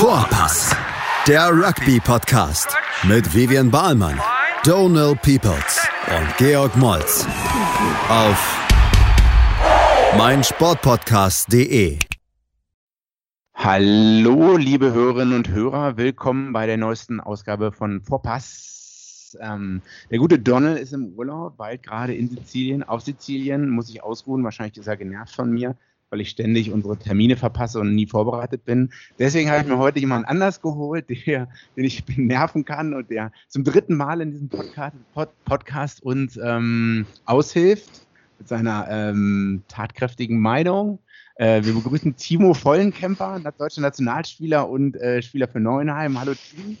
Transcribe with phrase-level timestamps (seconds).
[0.00, 0.74] Vorpass,
[1.28, 2.74] der Rugby-Podcast
[3.06, 4.18] mit Vivian Bahlmann,
[4.64, 7.26] Donal Peoples und Georg Moltz
[8.08, 8.58] auf
[10.16, 11.98] meinsportpodcast.de.
[13.52, 19.36] Hallo, liebe Hörerinnen und Hörer, willkommen bei der neuesten Ausgabe von Vorpass.
[19.38, 24.02] Ähm, der gute Donald ist im Urlaub, bald gerade in Sizilien, auf Sizilien, muss sich
[24.02, 24.44] ausruhen.
[24.44, 25.76] Wahrscheinlich ist er genervt von mir,
[26.10, 28.90] weil ich ständig unsere Termine verpasse und nie vorbereitet bin.
[29.18, 33.32] Deswegen habe ich mir heute jemand anders geholt, der, den ich nerven kann und der
[33.48, 38.06] zum dritten Mal in diesem Podcast, Pod, Podcast uns ähm, aushilft
[38.38, 40.98] mit seiner ähm, tatkräftigen Meinung.
[41.36, 46.18] Äh, wir begrüßen Timo Vollenkemper, deutscher Nationalspieler und äh, Spieler für Neuenheim.
[46.18, 46.76] Hallo Timo.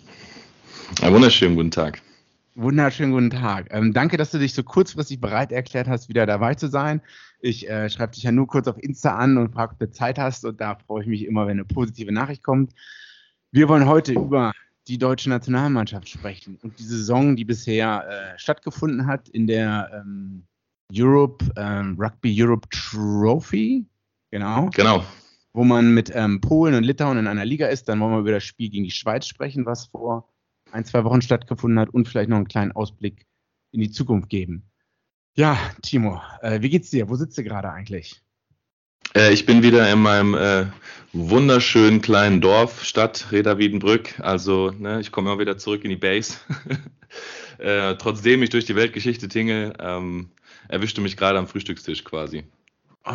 [1.02, 2.02] Einen wunderschönen guten Tag.
[2.56, 3.68] Wunderschönen guten Tag.
[3.70, 7.00] Ähm, danke, dass du dich so kurzfristig bereit erklärt hast, wieder dabei zu sein.
[7.40, 10.18] Ich äh, schreibe dich ja nur kurz auf Insta an und frage, ob du Zeit
[10.18, 10.44] hast.
[10.44, 12.72] Und da freue ich mich immer, wenn eine positive Nachricht kommt.
[13.52, 14.52] Wir wollen heute über
[14.88, 20.44] die deutsche Nationalmannschaft sprechen und die Saison, die bisher äh, stattgefunden hat in der ähm,
[20.92, 23.86] Europe, ähm, Rugby Europe Trophy.
[24.32, 24.70] Genau.
[24.74, 25.04] Genau.
[25.52, 27.88] Wo man mit ähm, Polen und Litauen in einer Liga ist.
[27.88, 30.28] Dann wollen wir über das Spiel gegen die Schweiz sprechen, was vor
[30.72, 33.26] ein, zwei Wochen stattgefunden hat und vielleicht noch einen kleinen Ausblick
[33.72, 34.64] in die Zukunft geben.
[35.34, 37.08] Ja, Timo, äh, wie geht's dir?
[37.08, 38.20] Wo sitzt du gerade eigentlich?
[39.14, 40.66] Äh, ich bin wieder in meinem äh,
[41.12, 44.20] wunderschönen kleinen Dorf, Stadt Reda Wiedenbrück.
[44.20, 46.38] Also, ne, ich komme immer wieder zurück in die Base.
[47.58, 50.30] Äh, trotzdem ich durch die Weltgeschichte tingle, ähm,
[50.68, 52.44] erwischte mich gerade am Frühstückstisch quasi.
[53.04, 53.12] Oh,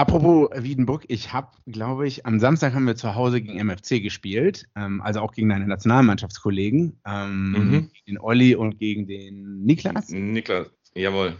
[0.00, 4.66] apropos Wiedenbrück, ich habe, glaube ich, am Samstag haben wir zu Hause gegen MFC gespielt,
[4.74, 7.70] ähm, also auch gegen deine Nationalmannschaftskollegen, ähm, mhm.
[7.70, 10.08] gegen den Olli und gegen den Niklas.
[10.08, 11.34] Niklas, jawohl.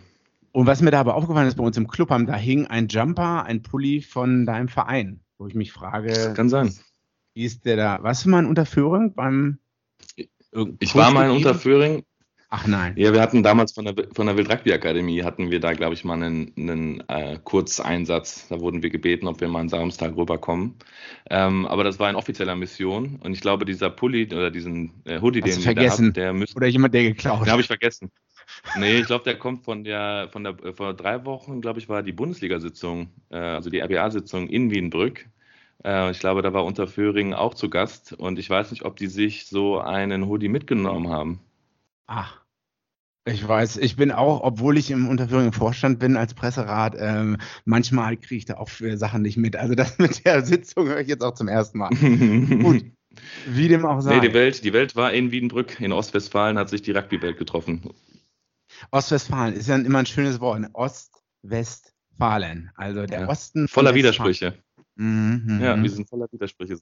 [0.53, 2.89] Und was mir da aber aufgefallen ist, bei uns im Club haben, da hing ein
[2.89, 6.09] Jumper, ein Pulli von deinem Verein, wo ich mich frage.
[6.09, 6.75] Das kann sein.
[7.35, 7.99] Wie ist der da?
[8.03, 9.59] Was für mal in Unterführung beim.
[10.81, 12.03] Ich war mal in Unterföhring.
[12.53, 12.95] Ach nein.
[12.97, 15.95] Ja, wir hatten damals von der, von der Wild Rugby Akademie, hatten wir da, glaube
[15.95, 18.49] ich, mal einen, einen äh, Kurzeinsatz.
[18.49, 20.75] Da wurden wir gebeten, ob wir mal am Samstag rüberkommen.
[21.31, 23.21] Ähm, aber das war in offizieller Mission.
[23.23, 26.33] Und ich glaube, dieser Pulli oder diesen äh, Hoodie, Hast den wir da haben, der
[26.33, 26.57] müsste.
[26.57, 28.11] Oder jemand, der geklaut Den habe ich vergessen.
[28.77, 32.03] Nee, ich glaube, der kommt von der, von der, vor drei Wochen, glaube ich, war
[32.03, 35.27] die Bundesliga-Sitzung, äh, also die RBA-Sitzung in Wienbrück.
[35.85, 39.07] Äh, ich glaube, da war Unterföhring auch zu Gast und ich weiß nicht, ob die
[39.07, 41.41] sich so einen Hoodie mitgenommen haben.
[42.11, 42.45] Ach.
[43.25, 48.17] Ich weiß, ich bin auch, obwohl ich im Unterführung Vorstand bin als Presserat, ähm, manchmal
[48.17, 49.55] kriege ich da auch für Sachen nicht mit.
[49.55, 51.91] Also das mit der Sitzung höre ich jetzt auch zum ersten Mal.
[52.63, 52.85] Gut,
[53.47, 54.17] wie dem auch sei.
[54.17, 57.91] Nee, die Welt, die Welt war in Wiedenbrück, in Ostwestfalen hat sich die Rugby-Welt getroffen.
[58.91, 60.61] Ostwestfalen ist ja immer ein schönes Wort.
[60.61, 60.71] Ne?
[60.73, 63.69] Ostwestfalen, also der ja, Osten.
[63.69, 64.55] Voller Widersprüche.
[64.97, 65.83] Mhm, ja, mhm.
[65.85, 66.81] wir sind voller Widersprüche.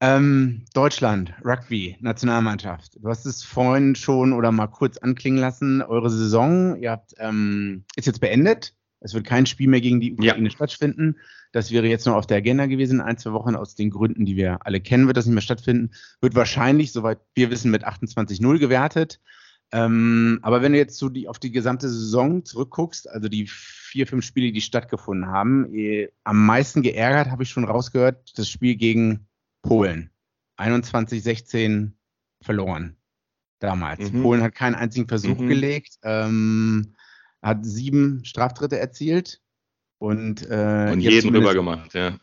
[0.00, 2.98] Ähm, Deutschland, Rugby, Nationalmannschaft.
[3.02, 5.82] Du hast es vorhin schon oder mal kurz anklingen lassen.
[5.82, 8.74] Eure Saison, ihr habt, ähm, ist jetzt beendet.
[9.00, 10.50] Es wird kein Spiel mehr gegen die Ukraine ja.
[10.50, 11.16] stattfinden.
[11.52, 14.36] Das wäre jetzt noch auf der Agenda gewesen, ein, zwei Wochen aus den Gründen, die
[14.36, 15.90] wir alle kennen, wird das nicht mehr stattfinden.
[16.20, 19.20] Wird wahrscheinlich, soweit wir wissen, mit 28-0 gewertet.
[19.70, 24.06] Ähm, aber wenn du jetzt so die, auf die gesamte Saison zurückguckst, also die vier,
[24.06, 28.76] fünf Spiele, die stattgefunden haben, eh, am meisten geärgert habe ich schon rausgehört, das Spiel
[28.76, 29.27] gegen
[29.62, 30.10] Polen.
[30.58, 31.92] 21-16
[32.42, 32.96] verloren
[33.58, 34.12] damals.
[34.12, 34.22] Mhm.
[34.22, 35.48] Polen hat keinen einzigen Versuch mhm.
[35.48, 36.94] gelegt, ähm,
[37.42, 39.40] hat sieben Straftritte erzielt
[39.98, 42.18] und, äh, und jeden rüber gemacht, ja.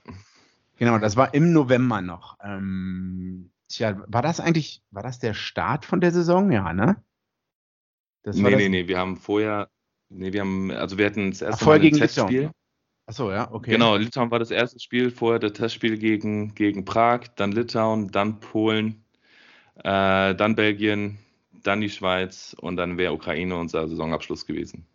[0.78, 2.38] Genau, das war im November noch.
[2.44, 6.52] Ähm, tja, war das eigentlich, war das der Start von der Saison?
[6.52, 7.02] Ja, ne?
[8.24, 9.70] Das nee, nee, nee, wir haben vorher,
[10.10, 12.52] nee, wir haben, also wir hatten das erste Ach, Mal ein Testspiel.
[13.08, 13.72] Achso, ja, okay.
[13.72, 18.40] Genau, Litauen war das erste Spiel, vorher das Testspiel gegen, gegen Prag, dann Litauen, dann
[18.40, 19.04] Polen,
[19.84, 21.20] äh, dann Belgien,
[21.52, 24.88] dann die Schweiz und dann wäre Ukraine unser Saisonabschluss gewesen.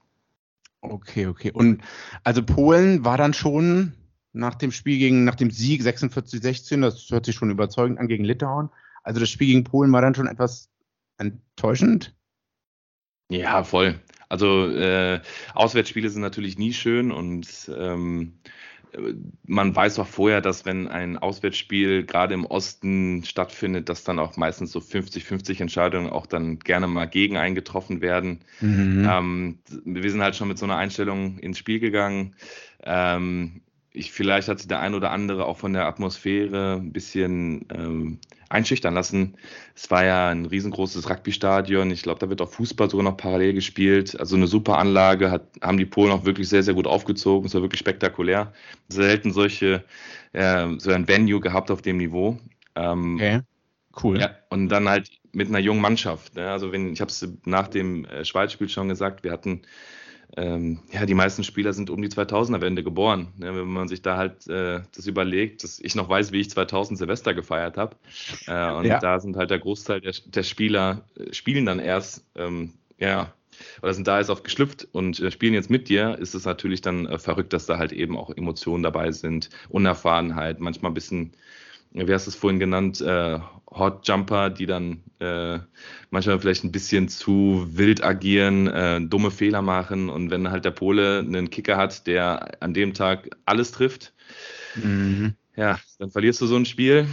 [0.80, 1.52] Okay, okay.
[1.52, 1.82] Und
[2.24, 3.92] also Polen war dann schon
[4.32, 8.24] nach dem Spiel gegen, nach dem Sieg 46-16, das hört sich schon überzeugend an gegen
[8.24, 8.70] Litauen.
[9.02, 10.68] Also das Spiel gegen Polen war dann schon etwas
[11.18, 12.14] enttäuschend.
[13.30, 14.00] Ja, voll.
[14.30, 15.20] Also äh,
[15.54, 18.32] Auswärtsspiele sind natürlich nie schön und ähm,
[19.46, 24.36] man weiß auch vorher, dass wenn ein Auswärtsspiel gerade im Osten stattfindet, dass dann auch
[24.36, 28.40] meistens so 50-50 Entscheidungen auch dann gerne mal gegen eingetroffen werden.
[28.60, 29.08] Mhm.
[29.10, 32.34] Ähm, wir sind halt schon mit so einer Einstellung ins Spiel gegangen.
[32.82, 33.62] Ähm,
[33.92, 38.18] ich, vielleicht hat sich der ein oder andere auch von der Atmosphäre ein bisschen ähm,
[38.50, 39.36] einschüchtern lassen.
[39.74, 41.90] Es war ja ein riesengroßes Rugby-Stadion.
[41.90, 44.18] Ich glaube, da wird auch Fußball sogar noch parallel gespielt.
[44.18, 47.46] Also eine super Anlage, hat, haben die Polen auch wirklich sehr, sehr gut aufgezogen.
[47.46, 48.52] Es war wirklich spektakulär.
[48.88, 49.84] Selten solche
[50.32, 52.38] äh, so ein Venue gehabt auf dem Niveau.
[52.74, 53.40] Ähm, okay,
[54.02, 54.20] cool.
[54.20, 56.34] Ja, und dann halt mit einer jungen Mannschaft.
[56.34, 56.50] Ne?
[56.50, 59.62] Also wenn, ich habe es nach dem äh, Schweiz-Spiel schon gesagt, wir hatten
[60.36, 63.28] ähm, ja, die meisten Spieler sind um die 2000er-Wende geboren.
[63.36, 63.54] Ne?
[63.54, 66.98] Wenn man sich da halt äh, das überlegt, dass ich noch weiß, wie ich 2000
[66.98, 67.96] Silvester gefeiert habe.
[68.46, 68.98] Äh, und ja.
[68.98, 73.32] da sind halt der Großteil der, der Spieler, äh, spielen dann erst, ähm, ja,
[73.82, 76.80] oder sind da jetzt auf geschlüpft und äh, spielen jetzt mit dir, ist es natürlich
[76.80, 81.32] dann äh, verrückt, dass da halt eben auch Emotionen dabei sind, Unerfahrenheit, manchmal ein bisschen
[81.92, 83.38] wie hast du es vorhin genannt, äh,
[83.70, 85.60] Hot Jumper, die dann äh,
[86.10, 90.72] manchmal vielleicht ein bisschen zu wild agieren, äh, dumme Fehler machen und wenn halt der
[90.72, 94.12] Pole einen Kicker hat, der an dem Tag alles trifft,
[94.74, 95.34] mhm.
[95.54, 97.06] ja, dann verlierst du so ein Spiel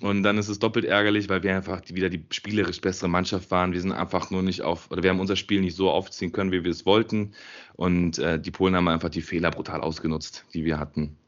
[0.00, 3.72] und dann ist es doppelt ärgerlich, weil wir einfach wieder die spielerisch bessere Mannschaft waren.
[3.72, 6.52] Wir sind einfach nur nicht auf, oder wir haben unser Spiel nicht so aufziehen können,
[6.52, 7.32] wie wir es wollten
[7.74, 11.18] und äh, die Polen haben einfach die Fehler brutal ausgenutzt, die wir hatten.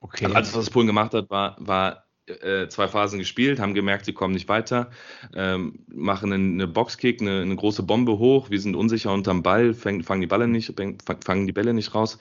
[0.00, 0.24] Okay.
[0.24, 4.12] Also alles, was Polen gemacht hat, war, war äh, zwei Phasen gespielt, haben gemerkt, sie
[4.12, 4.90] kommen nicht weiter,
[5.34, 10.02] ähm, machen eine Boxkick, eine, eine, große Bombe hoch, wir sind unsicher unterm Ball, fangen,
[10.02, 10.74] fangen die Bälle nicht,
[11.24, 12.18] fangen die Bälle nicht raus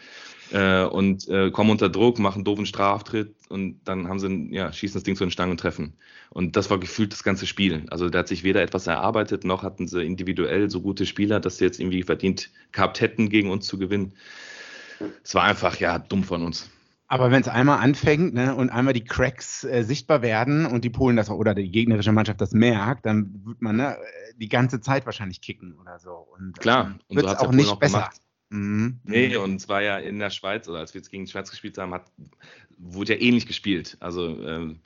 [0.52, 4.72] äh, und äh, kommen unter Druck, machen einen doofen Straftritt und dann haben sie, ja,
[4.72, 5.94] schießen das Ding zu den Stangen und treffen.
[6.30, 7.86] Und das war gefühlt das ganze Spiel.
[7.90, 11.58] Also da hat sich weder etwas erarbeitet, noch hatten sie individuell so gute Spieler, dass
[11.58, 14.13] sie jetzt irgendwie verdient gehabt hätten, gegen uns zu gewinnen.
[15.24, 16.69] Es war einfach, ja, dumm von uns.
[17.07, 20.90] Aber wenn es einmal anfängt ne, und einmal die Cracks äh, sichtbar werden und die
[20.90, 23.98] Polen das auch, oder die gegnerische Mannschaft das merkt, dann wird man ne,
[24.38, 26.28] die ganze Zeit wahrscheinlich kicken oder so.
[26.38, 28.10] Und, Klar, ähm, und so hat es auch nicht auch besser.
[28.50, 29.00] Mhm.
[29.04, 31.52] Nee, und es war ja in der Schweiz, oder als wir jetzt gegen die Schweiz
[31.52, 32.12] gespielt haben, hat,
[32.78, 33.98] wurde ja ähnlich gespielt.
[34.00, 34.80] Also ähm,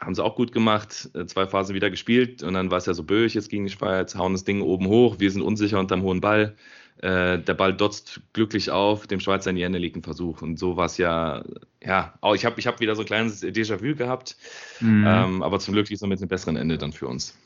[0.00, 2.94] haben sie auch gut gemacht, äh, zwei Phasen wieder gespielt und dann war es ja
[2.94, 6.02] so böig jetzt gegen die Schweiz, hauen das Ding oben hoch, wir sind unsicher unterm
[6.02, 6.56] hohen Ball
[7.02, 10.42] äh, der Ball dotzt glücklich auf, dem Schweizer in die Hände liegt ein Versuch.
[10.42, 11.44] Und so war es ja,
[11.82, 14.36] ja, auch ich habe ich hab wieder so ein kleines Déjà-vu gehabt,
[14.80, 15.04] mhm.
[15.06, 17.36] ähm, aber zum Glück ist es mit einem besseren Ende dann für uns.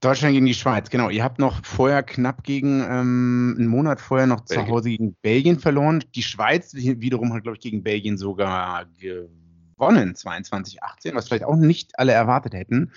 [0.00, 1.10] Deutschland gegen die Schweiz, genau.
[1.10, 4.66] Ihr habt noch vorher knapp gegen, ähm, einen Monat vorher noch Belgien.
[4.66, 6.04] zu Hause gegen Belgien verloren.
[6.14, 9.47] Die Schweiz wiederum hat, glaube ich, gegen Belgien sogar gewonnen
[9.78, 12.92] gewonnen, 22, 18, was vielleicht auch nicht alle erwartet hätten.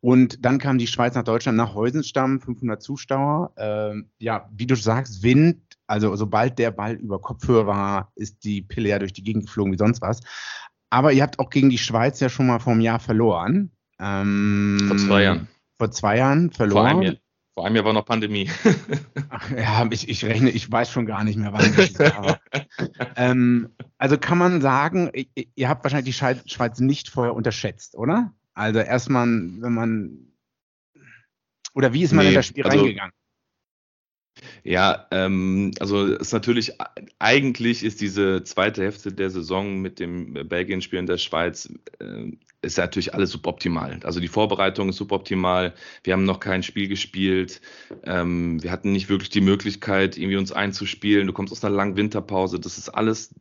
[0.00, 3.52] Und dann kam die Schweiz nach Deutschland nach Heusenstamm, 500 Zuschauer.
[3.56, 8.62] Ähm, ja, wie du sagst, Wind, also sobald der Ball über Kopfhörer war, ist die
[8.62, 10.20] Pille ja durch die Gegend geflogen wie sonst was.
[10.90, 13.72] Aber ihr habt auch gegen die Schweiz ja schon mal vor einem Jahr verloren.
[13.98, 15.48] Ähm, vor zwei Jahren.
[15.78, 16.90] Vor zwei Jahren verloren.
[16.90, 17.14] Vor einem Jahr.
[17.56, 18.50] Vor einem Jahr war noch Pandemie.
[19.30, 22.38] Ach, ja, ich, ich rechne, ich weiß schon gar nicht mehr, wann das war.
[23.16, 25.10] ähm, also kann man sagen,
[25.54, 28.34] ihr habt wahrscheinlich die Schweiz nicht vorher unterschätzt, oder?
[28.52, 30.26] Also erstmal, wenn man
[31.72, 33.12] oder wie ist man nee, in das Spiel also, reingegangen?
[34.62, 36.74] Ja, ähm, also es ist natürlich,
[37.18, 42.32] eigentlich ist diese zweite Hälfte der Saison mit dem Belgien-Spiel in der Schweiz, äh,
[42.62, 44.00] ist natürlich alles suboptimal.
[44.02, 45.74] Also die Vorbereitung ist suboptimal.
[46.02, 47.60] Wir haben noch kein Spiel gespielt.
[48.02, 51.26] Ähm, wir hatten nicht wirklich die Möglichkeit, irgendwie uns einzuspielen.
[51.26, 52.58] Du kommst aus einer langen Winterpause.
[52.58, 53.34] Das ist alles,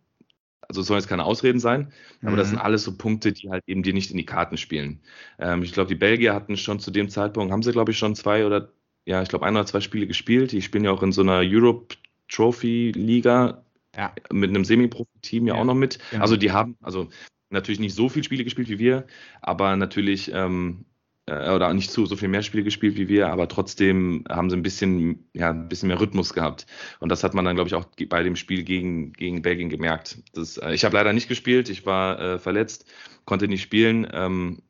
[0.61, 1.91] also es sollen jetzt keine Ausreden sein,
[2.21, 2.27] mhm.
[2.27, 2.63] aber das sind mhm.
[2.63, 5.01] alles so Punkte, die halt eben dir nicht in die Karten spielen.
[5.39, 8.15] Ähm, ich glaube, die Belgier hatten schon zu dem Zeitpunkt, haben sie glaube ich schon
[8.15, 8.71] zwei oder,
[9.05, 10.51] ja, ich glaube ein oder zwei Spiele gespielt.
[10.51, 11.95] Die spielen ja auch in so einer Europe
[12.27, 13.63] Trophy Liga
[13.95, 14.13] ja.
[14.31, 15.99] mit einem Semi-Profi-Team ja, ja, auch noch mit.
[16.11, 16.21] Genau.
[16.21, 17.09] Also die haben, also
[17.49, 19.05] natürlich nicht so viele Spiele gespielt wie wir,
[19.41, 20.85] aber natürlich, ähm,
[21.27, 24.57] äh, oder nicht so, so viel mehr Spiele gespielt wie wir, aber trotzdem haben sie
[24.57, 26.65] ein bisschen, ja, ein bisschen mehr Rhythmus gehabt.
[26.99, 30.19] Und das hat man dann, glaube ich, auch bei dem Spiel gegen, gegen Belgien gemerkt.
[30.33, 32.85] Das, äh, ich habe leider nicht gespielt, ich war äh, verletzt,
[33.25, 34.07] konnte nicht spielen.
[34.13, 34.61] Ähm,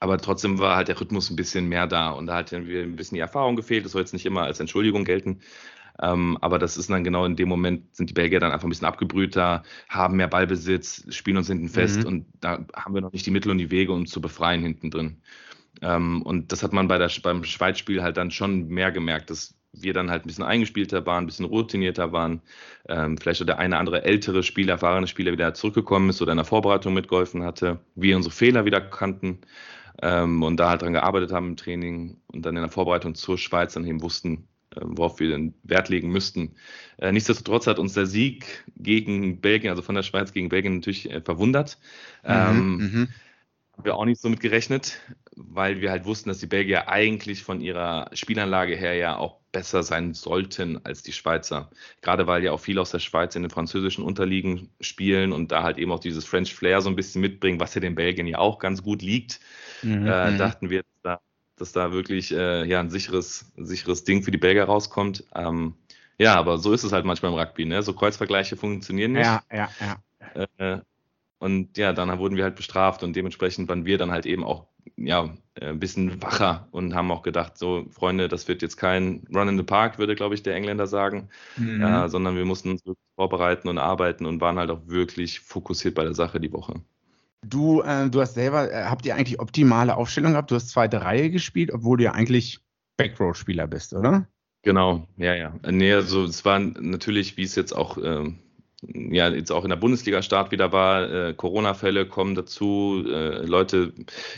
[0.00, 2.96] aber trotzdem war halt der Rhythmus ein bisschen mehr da und da hat irgendwie ein
[2.96, 3.84] bisschen die Erfahrung gefehlt.
[3.84, 5.40] Das soll jetzt nicht immer als Entschuldigung gelten.
[6.02, 8.70] Ähm, aber das ist dann genau in dem Moment, sind die Belgier dann einfach ein
[8.70, 12.06] bisschen abgebrühter, haben mehr Ballbesitz, spielen uns hinten fest mhm.
[12.06, 14.90] und da haben wir noch nicht die Mittel und die Wege, um zu befreien hinten
[14.90, 15.22] drin.
[15.82, 19.54] Ähm, und das hat man bei der, beim Schweizspiel halt dann schon mehr gemerkt, dass
[19.72, 22.42] wir dann halt ein bisschen eingespielter waren, ein bisschen routinierter waren,
[22.88, 26.38] ähm, vielleicht so der eine andere ältere Spieler, erfahrene Spieler wieder zurückgekommen ist oder in
[26.38, 29.40] der Vorbereitung mitgeholfen hatte, wir unsere Fehler wieder kannten
[30.02, 33.38] ähm, und da halt dran gearbeitet haben im Training und dann in der Vorbereitung zur
[33.38, 34.48] Schweiz dann eben wussten,
[34.80, 36.54] worauf wir den Wert legen müssten.
[36.98, 41.10] Äh, nichtsdestotrotz hat uns der Sieg gegen Belgien, also von der Schweiz gegen Belgien natürlich
[41.10, 41.78] äh, verwundert.
[42.22, 43.08] Mhm, ähm, mhm.
[43.76, 45.00] Haben wir auch nicht so mit gerechnet,
[45.34, 49.82] weil wir halt wussten, dass die Belgier eigentlich von ihrer Spielanlage her ja auch besser
[49.82, 51.70] sein sollten als die Schweizer.
[52.00, 55.64] Gerade weil ja auch viele aus der Schweiz in den französischen Unterliegen spielen und da
[55.64, 58.38] halt eben auch dieses French Flair so ein bisschen mitbringen, was ja den Belgien ja
[58.38, 59.40] auch ganz gut liegt.
[59.82, 60.38] Mhm, äh, mhm.
[60.38, 61.20] dachten wir, da
[61.56, 65.24] dass da wirklich äh, ja, ein sicheres, sicheres Ding für die Belgier rauskommt.
[65.34, 65.74] Ähm,
[66.18, 67.64] ja, aber so ist es halt manchmal im Rugby.
[67.64, 67.82] Ne?
[67.82, 69.26] So Kreuzvergleiche funktionieren nicht.
[69.26, 70.46] Ja, ja, ja.
[70.58, 70.80] Äh,
[71.38, 74.66] Und ja, dann wurden wir halt bestraft und dementsprechend waren wir dann halt eben auch
[74.96, 79.26] ja, äh, ein bisschen wacher und haben auch gedacht, so Freunde, das wird jetzt kein
[79.34, 81.82] Run in the Park, würde, glaube ich, der Engländer sagen, mhm.
[81.82, 85.94] äh, sondern wir mussten uns wirklich vorbereiten und arbeiten und waren halt auch wirklich fokussiert
[85.94, 86.82] bei der Sache die Woche.
[87.46, 90.50] Du, äh, du hast selber, äh, habt ihr eigentlich optimale Aufstellung gehabt?
[90.50, 92.60] Du hast zweite Reihe gespielt, obwohl du ja eigentlich
[92.96, 94.28] Backrow-Spieler bist, oder?
[94.62, 95.54] Genau, ja, ja.
[95.70, 98.38] Nee, also es war natürlich, wie es jetzt auch ähm,
[98.88, 101.10] ja jetzt auch in der Bundesliga-Start wieder war.
[101.10, 103.92] Äh, Corona-Fälle kommen dazu, äh, Leute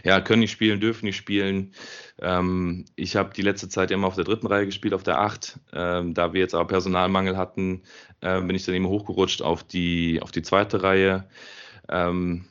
[0.05, 1.73] ja, können nicht spielen, dürfen nicht spielen.
[2.21, 5.59] Ähm, ich habe die letzte Zeit immer auf der dritten Reihe gespielt, auf der acht.
[5.73, 7.83] Ähm, da wir jetzt aber Personalmangel hatten,
[8.21, 11.29] äh, bin ich dann eben hochgerutscht auf die, auf die zweite Reihe.
[11.89, 12.45] Ähm,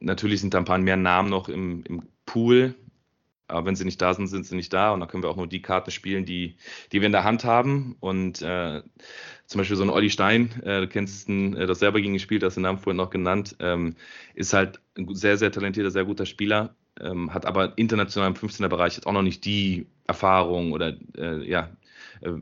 [0.00, 2.74] natürlich sind da ein paar mehr Namen noch im, im Pool.
[3.50, 4.92] Aber wenn sie nicht da sind, sind sie nicht da.
[4.92, 6.56] Und dann können wir auch nur die Karten spielen, die,
[6.92, 7.96] die wir in der Hand haben.
[7.98, 8.82] Und äh,
[9.46, 12.42] zum Beispiel so ein Olli Stein, äh, du kennst ihn, äh, das selber gegen gespielt,
[12.42, 13.96] hast den Namen vorhin noch genannt, ähm,
[14.34, 18.96] ist halt ein sehr, sehr talentierter, sehr guter Spieler, ähm, hat aber international im 15er-Bereich
[18.96, 21.70] jetzt auch noch nicht die Erfahrung oder äh, ja,
[22.20, 22.32] äh,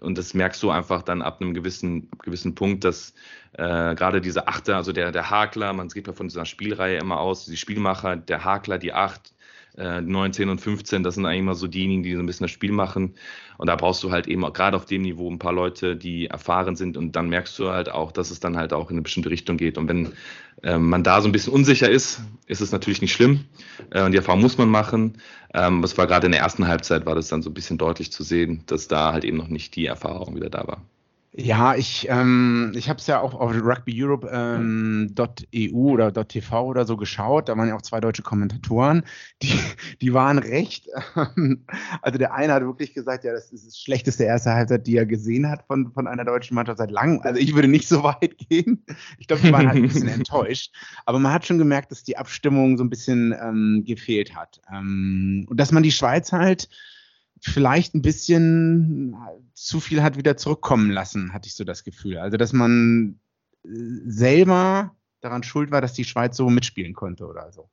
[0.00, 3.14] und das merkst du einfach dann ab einem gewissen, gewissen Punkt, dass
[3.52, 7.20] äh, gerade diese Achter, also der, der Hakler, man geht ja von dieser Spielreihe immer
[7.20, 9.34] aus, die Spielmacher, der Hakler, die Acht,
[9.78, 12.44] äh, 9, 10 und 15, das sind eigentlich immer so diejenigen, die so ein bisschen
[12.44, 13.14] das Spiel machen.
[13.56, 16.76] Und da brauchst du halt eben gerade auf dem Niveau ein paar Leute, die erfahren
[16.76, 16.96] sind.
[16.96, 19.56] Und dann merkst du halt auch, dass es dann halt auch in eine bestimmte Richtung
[19.56, 19.78] geht.
[19.78, 20.12] Und wenn
[20.62, 23.44] äh, man da so ein bisschen unsicher ist, ist es natürlich nicht schlimm.
[23.90, 25.18] Äh, und die Erfahrung muss man machen.
[25.54, 28.12] Ähm, es war gerade in der ersten Halbzeit, war das dann so ein bisschen deutlich
[28.12, 30.82] zu sehen, dass da halt eben noch nicht die Erfahrung wieder da war.
[31.32, 35.14] Ja, ich, ähm, ich habe es ja auch auf rugbyeurope.eu ähm,
[35.54, 37.48] .eu oder .tv oder so geschaut.
[37.48, 39.04] Da waren ja auch zwei deutsche Kommentatoren,
[39.42, 39.52] die,
[40.00, 40.88] die waren recht.
[41.16, 41.64] Ähm,
[42.00, 45.06] also der eine hat wirklich gesagt, ja, das ist das schlechteste erste Halbzeit, die er
[45.06, 47.20] gesehen hat von, von einer deutschen Mannschaft seit langem.
[47.22, 48.84] Also ich würde nicht so weit gehen.
[49.18, 50.74] Ich glaube, die waren halt ein bisschen enttäuscht.
[51.04, 54.60] Aber man hat schon gemerkt, dass die Abstimmung so ein bisschen ähm, gefehlt hat.
[54.72, 56.68] Ähm, und dass man die Schweiz halt
[57.42, 59.16] vielleicht ein bisschen
[59.54, 62.18] zu viel hat wieder zurückkommen lassen, hatte ich so das Gefühl.
[62.18, 63.20] Also, dass man
[63.64, 63.68] äh,
[64.06, 67.70] selber daran schuld war, dass die Schweiz so mitspielen konnte oder so.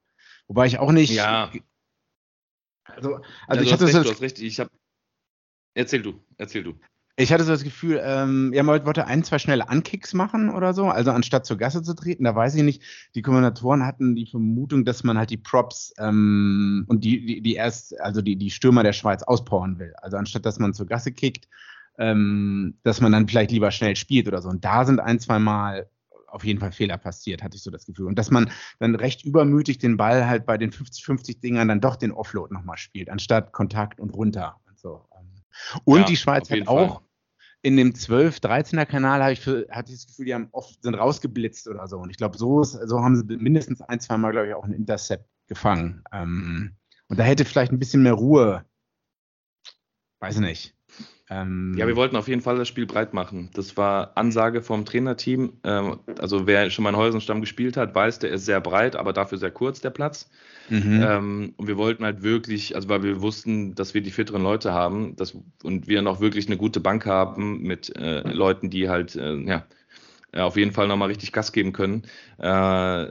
[0.47, 1.11] Wobei ich auch nicht.
[1.11, 1.51] Ja.
[2.83, 4.03] Also, also ja, ich hatte recht, so.
[4.03, 4.69] Du hast recht, ich habe.
[5.73, 6.79] Erzähl du, erzähl du.
[7.17, 10.73] Ich hatte so das Gefühl, ähm, ja, man wollte ein, zwei schnelle Ankicks machen oder
[10.73, 12.81] so, also anstatt zur Gasse zu treten, da weiß ich nicht,
[13.15, 17.53] die Kommentatoren hatten die Vermutung, dass man halt die Props ähm, und die, die, die
[17.53, 19.93] erst, also die, die Stürmer der Schweiz auspowern will.
[20.01, 21.47] Also anstatt dass man zur Gasse kickt,
[21.97, 24.49] ähm, dass man dann vielleicht lieber schnell spielt oder so.
[24.49, 25.89] Und da sind ein, zwei Mal
[26.27, 28.07] auf jeden Fall Fehler passiert, hatte ich so das Gefühl.
[28.07, 31.95] Und dass man dann recht übermütig den Ball halt bei den 50-50 Dingern dann doch
[31.95, 35.05] den Offload nochmal spielt, anstatt Kontakt und runter und so.
[35.85, 37.01] Und ja, die Schweiz hat auch
[37.65, 39.39] in dem 12, 13er Kanal habe ich
[39.71, 41.97] hatte ich das Gefühl, die haben oft sind rausgeblitzt oder so.
[41.97, 44.71] Und ich glaube, so, so haben sie mindestens ein, zwei Mal, glaube ich, auch ein
[44.71, 46.03] Intercept gefangen.
[46.13, 46.75] Ähm,
[47.07, 48.63] und da hätte vielleicht ein bisschen mehr Ruhe,
[50.19, 50.74] weiß nicht.
[51.27, 53.49] Ähm, ja, wir wollten auf jeden Fall das Spiel breit machen.
[53.53, 55.53] Das war Ansage vom Trainerteam.
[55.63, 59.11] Ähm, also wer schon mal in Häusenstamm gespielt hat, weiß, der ist sehr breit, aber
[59.11, 60.29] dafür sehr kurz, der Platz.
[60.69, 61.03] Mhm.
[61.03, 64.73] Ähm, und wir wollten halt wirklich, also weil wir wussten, dass wir die fitteren Leute
[64.73, 69.15] haben dass, und wir noch wirklich eine gute Bank haben mit äh, Leuten, die halt
[69.15, 69.65] äh, ja,
[70.33, 72.03] auf jeden Fall nochmal richtig Gas geben können.
[72.37, 73.07] Äh,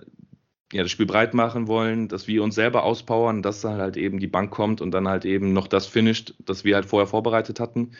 [0.72, 4.26] ja, das Spiel breit machen wollen, dass wir uns selber auspowern, dass halt eben die
[4.26, 7.92] Bank kommt und dann halt eben noch das finisht, das wir halt vorher vorbereitet hatten.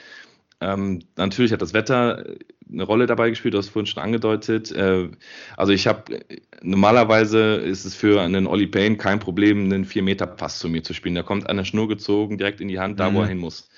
[0.60, 2.24] Ähm, natürlich hat das Wetter
[2.72, 4.72] eine Rolle dabei gespielt, du hast vorhin schon angedeutet.
[4.72, 5.10] Äh,
[5.56, 6.20] also ich habe,
[6.62, 11.14] normalerweise ist es für einen Olli Payne kein Problem, einen 4-Meter-Pass zu mir zu spielen.
[11.14, 13.14] Der kommt an der Schnur gezogen, direkt in die Hand, da mhm.
[13.14, 13.68] wo er hin muss.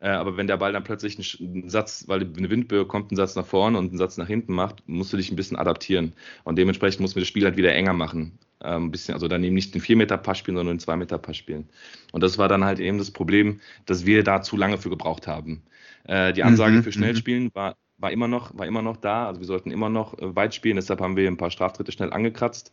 [0.00, 3.34] Äh, aber wenn der Ball dann plötzlich einen Satz, weil eine Windböe kommt, einen Satz
[3.34, 6.12] nach vorne und einen Satz nach hinten macht, musst du dich ein bisschen adaptieren.
[6.44, 8.38] Und dementsprechend mussten wir das Spiel halt wieder enger machen.
[8.62, 11.68] Ähm, ein bisschen, also dann eben nicht den 4-Meter-Pass spielen, sondern den 2-Meter-Pass spielen.
[12.12, 15.26] Und das war dann halt eben das Problem, dass wir da zu lange für gebraucht
[15.26, 15.62] haben.
[16.04, 17.54] Äh, die Ansage mhm, für Schnellspielen mhm.
[17.54, 19.26] war, war, immer noch, war immer noch da.
[19.26, 22.12] Also wir sollten immer noch äh, weit spielen, deshalb haben wir ein paar Straftritte schnell
[22.12, 22.72] angekratzt.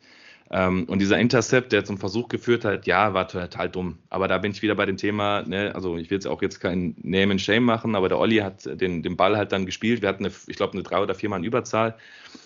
[0.52, 3.98] Ähm, und dieser Intercept, der zum Versuch geführt hat, ja, war total dumm.
[4.10, 6.60] Aber da bin ich wieder bei dem Thema, ne, also ich will jetzt auch jetzt
[6.60, 10.02] kein Name and Shame machen, aber der Olli hat den, den Ball halt dann gespielt.
[10.02, 11.96] Wir hatten, eine, ich glaube, eine drei oder vier Mann Überzahl.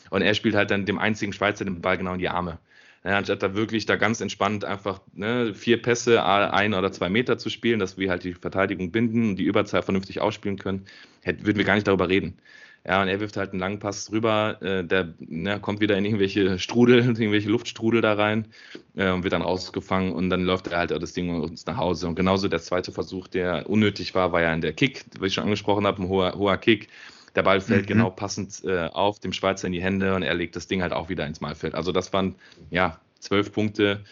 [0.10, 2.60] Und er spielt halt dann dem einzigen Schweizer den Ball genau in die Arme.
[3.04, 7.38] Ja, anstatt da wirklich da ganz entspannt einfach ne, vier Pässe, ein oder zwei Meter
[7.38, 10.86] zu spielen, dass wir halt die Verteidigung binden und die Überzahl vernünftig ausspielen können,
[11.22, 12.38] hätten, würden wir gar nicht darüber reden.
[12.86, 16.06] Ja, und er wirft halt einen langen Pass rüber, äh, der ne, kommt wieder in
[16.06, 18.48] irgendwelche Strudel, irgendwelche Luftstrudel da rein
[18.96, 22.08] äh, und wird dann rausgefangen und dann läuft er halt das Ding uns nach Hause.
[22.08, 25.34] Und genauso der zweite Versuch, der unnötig war, war ja in der Kick, was ich
[25.34, 26.88] schon angesprochen habe, ein hoher, hoher Kick
[27.36, 27.88] Der Ball fällt mhm.
[27.88, 30.94] genau passend äh, auf dem Schweizer in die Hände und er legt das Ding halt
[30.94, 31.76] auch wieder ins Malfeld.
[31.76, 32.36] Also das waren
[32.72, 34.04] ja zwölf Punkte,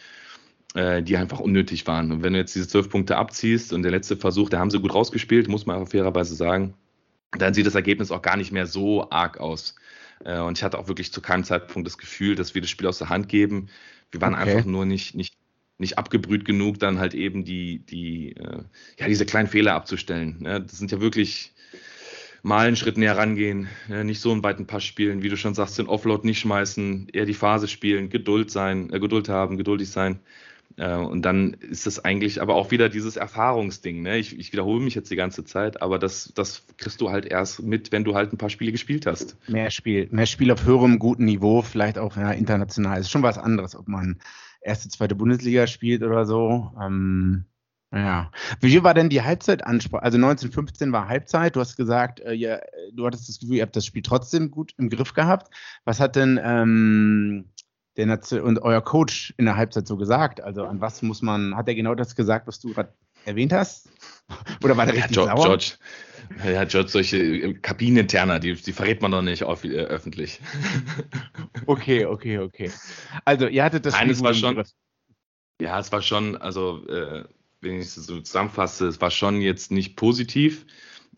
[0.75, 2.12] äh, die einfach unnötig waren.
[2.12, 4.79] Und wenn du jetzt diese zwölf Punkte abziehst und der letzte Versuch, da haben sie
[4.79, 6.74] gut rausgespielt, muss man auch fairerweise sagen,
[7.41, 9.75] dann sieht das Ergebnis auch gar nicht mehr so arg aus.
[10.24, 12.88] Äh, und ich hatte auch wirklich zu keinem Zeitpunkt das Gefühl, dass wir das Spiel
[12.88, 13.70] aus der Hand geben.
[14.12, 14.51] Wir waren okay.
[14.51, 15.36] einfach nur nicht, nicht,
[15.77, 18.63] nicht abgebrüht genug, dann halt eben die, die, äh,
[19.00, 20.38] ja, diese kleinen Fehler abzustellen.
[20.39, 20.62] Ne?
[20.62, 21.53] Das sind ja wirklich
[22.44, 24.03] mal einen Schritt näher rangehen, ne?
[24.03, 27.25] nicht so einen weiten Pass spielen, wie du schon sagst, den Offload nicht schmeißen, eher
[27.25, 30.20] die Phase spielen, Geduld sein, äh, Geduld haben, geduldig sein.
[30.77, 34.01] Äh, und dann ist das eigentlich aber auch wieder dieses Erfahrungsding.
[34.01, 34.17] Ne?
[34.17, 37.63] Ich, ich, wiederhole mich jetzt die ganze Zeit, aber das, das kriegst du halt erst
[37.63, 39.38] mit, wenn du halt ein paar Spiele gespielt hast.
[39.50, 43.00] Mehr Spiel, mehr Spiel auf höherem guten Niveau, vielleicht auch ja, international.
[43.00, 44.19] Ist schon was anderes, ob man
[44.62, 46.72] erste, zweite Bundesliga spielt oder so.
[46.79, 47.46] Ähm,
[47.93, 48.31] ja.
[48.60, 50.03] Wie war denn die Halbzeitansprache?
[50.03, 51.55] Also 1915 war Halbzeit.
[51.55, 52.60] Du hast gesagt, äh, ja,
[52.93, 55.53] du hattest das Gefühl, ihr habt das Spiel trotzdem gut im Griff gehabt.
[55.86, 57.46] Was hat denn ähm,
[57.98, 60.42] der Nation und euer Coach in der Halbzeit so gesagt?
[60.42, 62.94] Also an was muss man, hat er genau das gesagt, was du gerade
[63.25, 63.89] erwähnt hast?
[64.63, 65.58] Oder war der richtig ja, George, sauer?
[65.58, 70.39] George, ja, George, solche äh, Kabineninterner, die, die verrät man doch nicht auf, äh, öffentlich.
[71.66, 72.72] Okay, okay, okay.
[73.25, 74.63] Also ihr hattet das Nein, es war schon,
[75.60, 77.25] ja, es war schon, also äh,
[77.60, 80.66] wenn ich es so zusammenfasse, es war schon jetzt nicht positiv,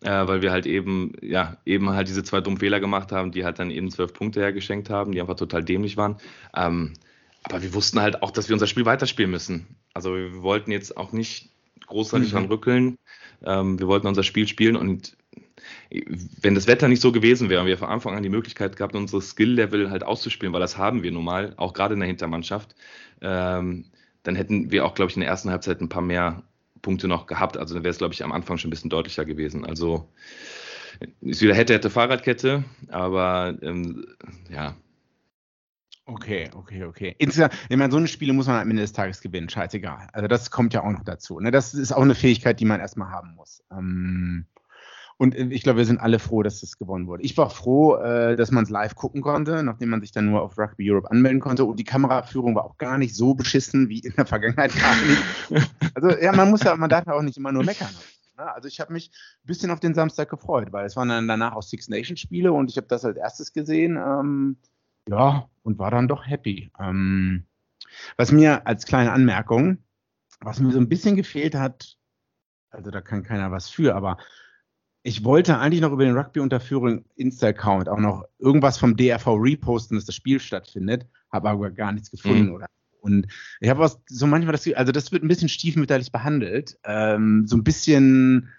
[0.02, 3.44] äh, weil wir halt eben, ja, eben halt diese zwei dummen Fehler gemacht haben, die
[3.44, 6.16] halt dann eben zwölf Punkte hergeschenkt haben, die einfach total dämlich waren.
[6.54, 6.94] Ähm,
[7.42, 9.66] aber wir wussten halt auch, dass wir unser Spiel weiterspielen müssen.
[9.94, 11.50] Also wir wollten jetzt auch nicht
[11.86, 12.32] großartig mhm.
[12.32, 12.98] dran rückeln.
[13.44, 15.16] Ähm, wir wollten unser Spiel spielen und
[16.40, 18.94] wenn das Wetter nicht so gewesen wäre und wir von Anfang an die Möglichkeit gehabt,
[18.94, 22.74] unsere Skill-Level halt auszuspielen, weil das haben wir nun mal, auch gerade in der Hintermannschaft,
[23.20, 23.84] ähm,
[24.22, 26.42] dann hätten wir auch, glaube ich, in der ersten Halbzeit ein paar mehr
[26.82, 27.56] Punkte noch gehabt.
[27.56, 29.64] Also dann wäre es, glaube ich, am Anfang schon ein bisschen deutlicher gewesen.
[29.64, 30.08] Also
[31.20, 34.06] ist wieder hätte, hätte Fahrradkette, aber ähm,
[34.50, 34.76] ja.
[36.06, 37.14] Okay, okay, okay.
[37.18, 40.08] Insgesamt, ich meine, so eine Spiele muss man am Ende des Tages gewinnen, scheißegal.
[40.12, 41.38] Also das kommt ja auch noch dazu.
[41.38, 41.50] Ne?
[41.50, 43.62] Das ist auch eine Fähigkeit, die man erstmal haben muss.
[43.70, 44.46] Ähm,
[45.20, 47.22] und äh, ich glaube, wir sind alle froh, dass das gewonnen wurde.
[47.22, 50.40] Ich war froh, äh, dass man es live gucken konnte, nachdem man sich dann nur
[50.40, 51.66] auf Rugby Europe anmelden konnte.
[51.66, 54.72] Und die Kameraführung war auch gar nicht so beschissen wie in der Vergangenheit.
[55.94, 57.90] also ja, man muss ja, man darf ja auch nicht immer nur meckern.
[58.38, 58.50] Ne?
[58.50, 59.10] Also ich habe mich
[59.44, 62.52] ein bisschen auf den Samstag gefreut, weil es waren dann danach auch Six Nations Spiele
[62.52, 63.98] und ich habe das als erstes gesehen.
[63.98, 64.56] Ähm,
[65.06, 66.72] ja, und war dann doch happy.
[66.80, 67.44] Ähm,
[68.16, 69.84] was mir als kleine Anmerkung,
[70.40, 71.98] was mir so ein bisschen gefehlt hat,
[72.70, 74.16] also da kann keiner was für, aber
[75.02, 80.04] ich wollte eigentlich noch über den Rugby-Unterführung Insta-Account auch noch irgendwas vom DRV reposten, dass
[80.04, 82.54] das Spiel stattfindet, habe aber gar nichts gefunden mhm.
[82.54, 82.66] oder.
[83.00, 83.26] Und
[83.60, 87.64] ich habe so manchmal das, also das wird ein bisschen stiefmütterlich behandelt, ähm, so ein
[87.64, 88.50] bisschen,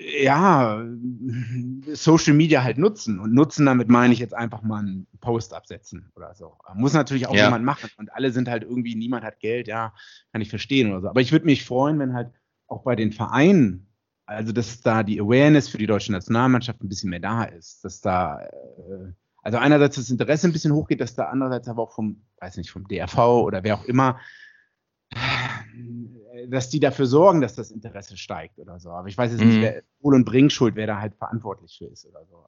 [0.00, 0.82] äh, ja,
[1.92, 3.20] Social Media halt nutzen.
[3.20, 6.56] Und nutzen, damit meine ich jetzt einfach mal einen Post absetzen oder so.
[6.74, 7.44] Muss natürlich auch ja.
[7.44, 7.90] jemand machen.
[7.98, 9.92] Und alle sind halt irgendwie, niemand hat Geld, ja,
[10.32, 11.08] kann ich verstehen oder so.
[11.08, 12.30] Aber ich würde mich freuen, wenn halt
[12.66, 13.93] auch bei den Vereinen
[14.26, 18.00] also dass da die Awareness für die deutsche Nationalmannschaft ein bisschen mehr da ist, dass
[18.00, 22.22] da äh, also einerseits das Interesse ein bisschen hochgeht, dass da andererseits aber auch vom,
[22.40, 24.18] weiß nicht, vom DRV oder wer auch immer,
[26.48, 28.90] dass die dafür sorgen, dass das Interesse steigt oder so.
[28.90, 29.48] Aber ich weiß jetzt mhm.
[29.48, 32.46] nicht, wer Wohl und Bringschuld, wer da halt verantwortlich für ist oder so.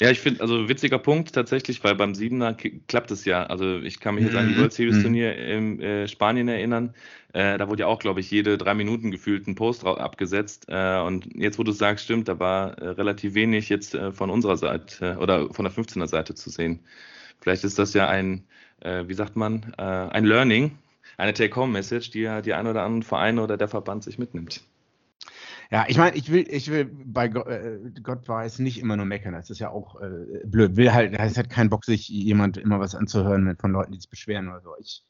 [0.00, 2.56] Ja, ich finde, also witziger Punkt tatsächlich, weil beim Siebener
[2.88, 3.44] klappt es ja.
[3.44, 4.58] Also ich kann mich jetzt an die mhm.
[4.58, 5.02] World Series mhm.
[5.02, 6.94] Turnier in äh, Spanien erinnern.
[7.32, 10.66] Äh, da wurde ja auch, glaube ich, jede drei Minuten gefühlt ein Post abgesetzt.
[10.68, 14.30] Äh, und jetzt, wo du sagst, stimmt, da war äh, relativ wenig jetzt äh, von
[14.30, 16.80] unserer Seite oder von der 15er Seite zu sehen.
[17.40, 18.44] Vielleicht ist das ja ein,
[18.80, 20.72] äh, wie sagt man, ein Learning,
[21.18, 24.64] eine Take-Home-Message, die ja die ein oder anderen Vereine oder der Verband sich mitnimmt.
[25.70, 29.06] Ja, ich meine, ich will, ich will bei Gott, äh, Gott weiß nicht immer nur
[29.06, 29.32] meckern.
[29.34, 30.76] Das ist ja auch äh, blöd.
[30.76, 34.10] Will halt, es hat keinen Bock, sich jemand immer was anzuhören von Leuten, die sich
[34.10, 34.74] beschweren oder so.
[34.78, 35.04] Ich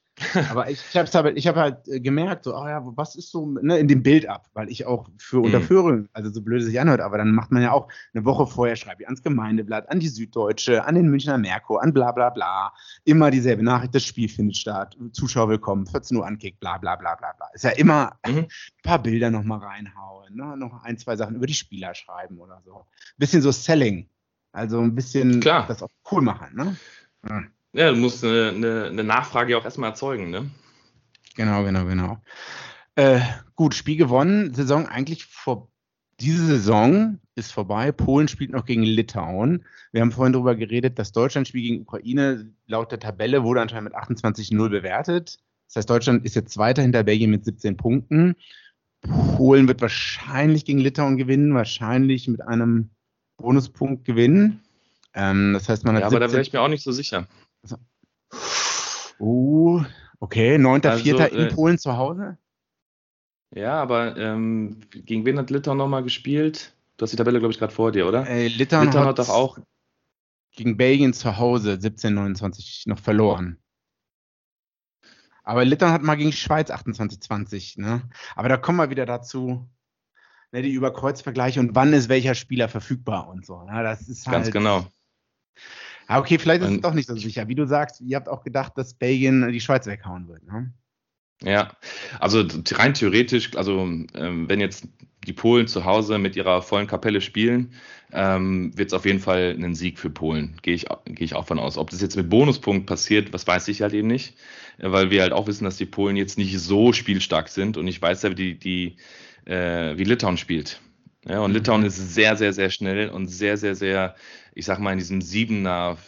[0.50, 3.46] aber ich, ich habe halt, ich hab halt gemerkt, so, oh ja, was ist so
[3.46, 5.44] ne, in dem Bild ab, weil ich auch für mhm.
[5.46, 8.46] Unterführung, also so blöd es sich anhört, aber dann macht man ja auch eine Woche
[8.46, 12.30] vorher, schreibe ich ans Gemeindeblatt, an die Süddeutsche, an den Münchner Merkur, an bla bla
[12.30, 12.72] bla.
[13.04, 17.16] Immer dieselbe Nachricht, das Spiel findet statt, Zuschauer willkommen, 14 Uhr Ankick, bla bla bla
[17.16, 17.48] bla bla.
[17.52, 18.38] Ist ja immer mhm.
[18.38, 18.48] ein
[18.84, 20.56] paar Bilder nochmal reinhauen, ne?
[20.56, 22.86] noch ein, zwei Sachen über die Spieler schreiben oder so.
[23.16, 24.08] Bisschen so Selling.
[24.52, 25.66] Also ein bisschen Klar.
[25.66, 26.76] das auch cool machen, ne?
[27.28, 27.42] Ja.
[27.74, 30.48] Ja, du musst eine, eine, eine Nachfrage auch erstmal erzeugen, ne?
[31.36, 32.18] Genau, genau, genau.
[32.94, 33.20] Äh,
[33.56, 34.54] gut, Spiel gewonnen.
[34.54, 35.68] Saison eigentlich vor.
[36.20, 37.90] Diese Saison ist vorbei.
[37.90, 39.64] Polen spielt noch gegen Litauen.
[39.90, 43.96] Wir haben vorhin darüber geredet, das Deutschlandspiel gegen Ukraine laut der Tabelle wurde anscheinend mit
[43.96, 45.38] 28-0 bewertet.
[45.66, 48.36] Das heißt, Deutschland ist jetzt Zweiter hinter Belgien mit 17 Punkten.
[49.36, 52.90] Polen wird wahrscheinlich gegen Litauen gewinnen, wahrscheinlich mit einem
[53.36, 54.60] Bonuspunkt gewinnen.
[55.14, 56.02] Ähm, das heißt, man hat.
[56.02, 57.26] Ja, aber da wäre ich mir auch nicht so sicher.
[57.64, 57.76] Also,
[59.18, 59.82] uh,
[60.20, 60.88] okay, 9.4.
[60.88, 62.36] Also, in äh, Polen zu Hause?
[63.54, 66.74] Ja, aber ähm, gegen wen hat Litauen nochmal gespielt?
[66.96, 68.26] Du hast die Tabelle, glaube ich, gerade vor dir, oder?
[68.26, 69.58] Äh, Litauen, Litauen hat, hat, doch auch
[70.52, 73.58] gegen Belgien zu Hause 17-29 noch verloren.
[75.42, 78.02] Aber Litauen hat mal gegen Schweiz 28-20, ne?
[78.34, 79.68] Aber da kommen wir wieder dazu,
[80.52, 83.62] ne, die Überkreuzvergleiche und wann ist welcher Spieler verfügbar und so.
[83.64, 83.82] Ne?
[83.82, 84.86] Das ist halt, Ganz genau.
[86.08, 87.48] Ja, okay, vielleicht ist es doch nicht so sicher.
[87.48, 90.72] Wie du sagst, ihr habt auch gedacht, dass Belgien die Schweiz weghauen wird, ne?
[91.42, 91.72] Ja,
[92.20, 94.86] also rein theoretisch, also ähm, wenn jetzt
[95.26, 97.72] die Polen zu Hause mit ihrer vollen Kapelle spielen,
[98.12, 100.56] ähm, wird es auf jeden Fall einen Sieg für Polen.
[100.62, 101.76] Gehe ich, geh ich auch von aus.
[101.76, 104.36] Ob das jetzt mit Bonuspunkt passiert, was weiß ich halt eben nicht,
[104.78, 108.00] weil wir halt auch wissen, dass die Polen jetzt nicht so spielstark sind und ich
[108.00, 108.96] weiß ja, wie, die,
[109.44, 110.80] äh, wie Litauen spielt.
[111.26, 111.86] Ja, und Litauen mhm.
[111.86, 114.14] ist sehr, sehr, sehr schnell und sehr, sehr, sehr,
[114.54, 115.98] ich sag mal, in diesem Siebener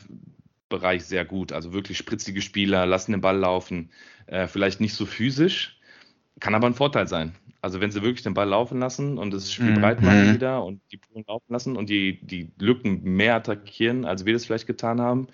[0.68, 1.52] Bereich sehr gut.
[1.52, 3.90] Also wirklich spritzige Spieler, lassen den Ball laufen.
[4.26, 5.78] Äh, vielleicht nicht so physisch,
[6.40, 7.36] kann aber ein Vorteil sein.
[7.60, 9.80] Also wenn sie wirklich den Ball laufen lassen und das Spiel mhm.
[9.80, 14.24] breit machen wieder und die Polen laufen lassen und die, die Lücken mehr attackieren, als
[14.24, 15.28] wir das vielleicht getan haben,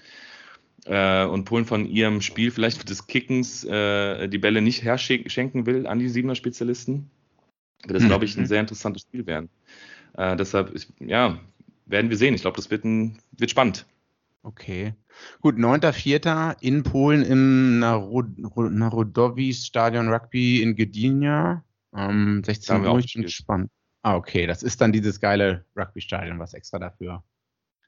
[0.84, 5.86] äh, und Polen von ihrem Spiel vielleicht des Kickens äh, die Bälle nicht herschenken will
[5.86, 7.10] an die Siebener Spezialisten,
[7.84, 8.08] wird das, mhm.
[8.08, 9.48] glaube ich, ein sehr interessantes Spiel werden.
[10.14, 11.38] Äh, deshalb, ja,
[11.86, 12.34] werden wir sehen.
[12.34, 13.86] Ich glaube, das wird, ein, wird spannend.
[14.42, 14.94] Okay.
[15.40, 16.56] Gut, 9.4.
[16.60, 21.64] in Polen im Narodowice Stadion Rugby in Gdynia.
[21.94, 23.70] Ähm, 16 Uhr, ich bin gespannt.
[24.02, 27.22] Ah, okay, das ist dann dieses geile Rugby-Stadion, was extra dafür.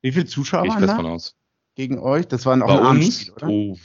[0.03, 1.35] Wie viele Zuschauer waren da aus.
[1.75, 2.29] gegen euch?
[2.29, 3.49] Das war auch Bei ein Abendspiel, oder?
[3.49, 3.77] Oh,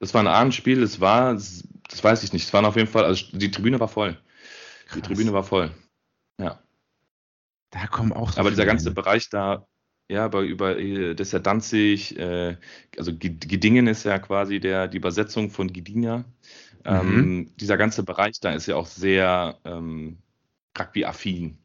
[0.00, 1.64] das war ein Abendspiel, es war, das
[2.02, 4.18] weiß ich nicht, es waren auf jeden Fall, also die Tribüne war voll.
[4.86, 4.96] Krass.
[4.96, 5.70] Die Tribüne war voll.
[7.80, 9.66] Da kommen auch so Aber dieser ganze Bereich da,
[10.08, 12.56] ja, aber über äh, das ist ja Danzig, äh,
[12.96, 16.24] also Gedingen ist ja quasi der, die Übersetzung von Gdynia.
[16.84, 17.56] Ähm, mhm.
[17.56, 20.18] dieser ganze Bereich da ist ja auch sehr ähm,
[20.78, 21.58] Rugby-affin.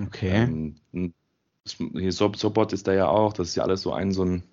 [0.00, 0.44] Okay.
[0.44, 0.76] Ähm,
[1.92, 4.44] hier Sobot ist da ja auch, das ist ja alles so ein, so ein,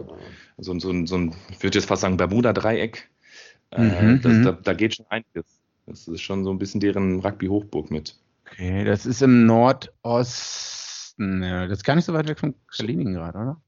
[0.58, 3.10] so ein, so ein, so ein ich würde jetzt fast sagen, Bermuda-Dreieck.
[3.72, 4.44] Äh, mhm, das, mhm.
[4.44, 5.46] da, da, geht schon einiges.
[5.86, 8.16] Das ist schon so ein bisschen deren Rugby-Hochburg mit.
[8.46, 10.79] Okay, das ist im Nordost
[11.20, 11.44] Osten.
[11.44, 11.68] Ja.
[11.68, 13.62] Das ist gar nicht so weit weg von Kaliningrad, oder?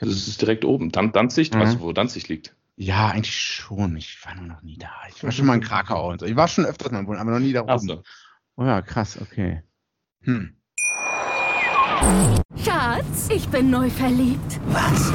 [0.00, 0.90] Das ist direkt oben.
[0.90, 1.60] Dan Danzig, mhm.
[1.60, 2.54] weißt du, wo Danzig liegt?
[2.76, 3.96] Ja, eigentlich schon.
[3.96, 4.90] Ich war nur noch nie da.
[5.08, 6.26] Ich war schon mal in Krakau und so.
[6.26, 7.78] Ich war schon öfters mal wohnen, aber noch nie da oben.
[7.86, 8.02] So.
[8.56, 9.62] Oh ja, krass, okay.
[10.22, 10.56] Hm.
[12.56, 14.60] Schatz, ich bin neu verliebt.
[14.66, 15.12] Was?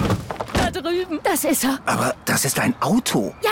[0.53, 1.19] Da drüben.
[1.23, 1.79] Das ist er.
[1.85, 3.35] Aber das ist ein Auto.
[3.43, 3.51] Ja,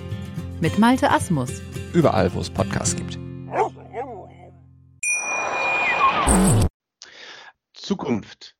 [0.61, 1.61] mit Malte Asmus.
[1.93, 3.19] Überall, wo es Podcasts gibt.
[7.73, 8.55] Zukunft.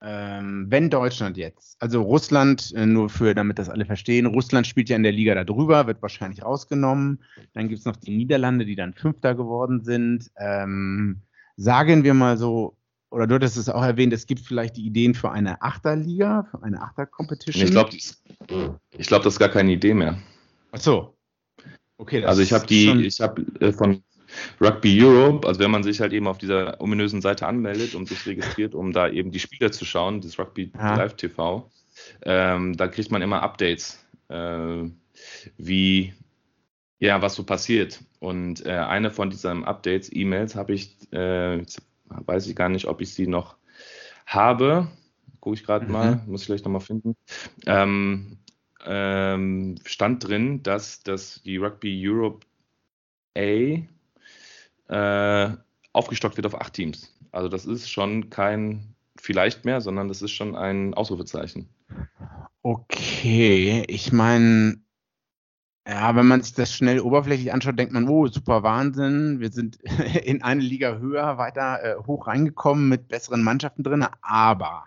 [0.00, 4.88] Ähm, wenn Deutschland jetzt, also Russland, äh, nur für, damit das alle verstehen, Russland spielt
[4.88, 7.24] ja in der Liga da drüber, wird wahrscheinlich rausgenommen.
[7.54, 10.30] Dann gibt es noch die Niederlande, die dann Fünfter geworden sind.
[10.38, 11.22] Ähm,
[11.56, 12.76] sagen wir mal so,
[13.10, 16.62] oder du hattest es auch erwähnt, es gibt vielleicht die Ideen für eine Achterliga, für
[16.62, 17.64] eine Achtercompetition.
[17.64, 20.18] Ich glaube, ich glaube, das ist gar keine Idee mehr.
[20.78, 21.14] Ach so.
[22.00, 22.24] Okay.
[22.24, 24.04] also ich habe die, ich habe äh, von
[24.60, 28.24] Rugby Europe, also wenn man sich halt eben auf dieser ominösen Seite anmeldet und sich
[28.24, 30.96] registriert, um da eben die Spiele zu schauen, das Rugby ja.
[30.96, 31.68] Live TV,
[32.22, 34.84] ähm, da kriegt man immer Updates, äh,
[35.56, 36.14] wie,
[37.00, 38.00] ja, was so passiert.
[38.20, 41.62] Und äh, eine von diesen Updates, E-Mails, habe ich, äh,
[42.08, 43.56] weiß ich gar nicht, ob ich sie noch
[44.26, 44.88] habe.
[45.40, 45.92] Gucke ich gerade mhm.
[45.92, 47.16] mal, muss ich gleich nochmal finden.
[47.66, 48.38] Ähm,
[48.84, 52.46] ähm, stand drin, dass, dass die Rugby Europe
[53.36, 53.82] A
[54.88, 55.56] äh,
[55.92, 57.14] aufgestockt wird auf acht Teams.
[57.32, 61.68] Also das ist schon kein vielleicht mehr, sondern das ist schon ein Ausrufezeichen.
[62.62, 64.80] Okay, ich meine,
[65.86, 69.78] ja, wenn man sich das schnell oberflächlich anschaut, denkt man, oh, super Wahnsinn, wir sind
[70.24, 74.84] in eine Liga höher, weiter äh, hoch reingekommen mit besseren Mannschaften drin, aber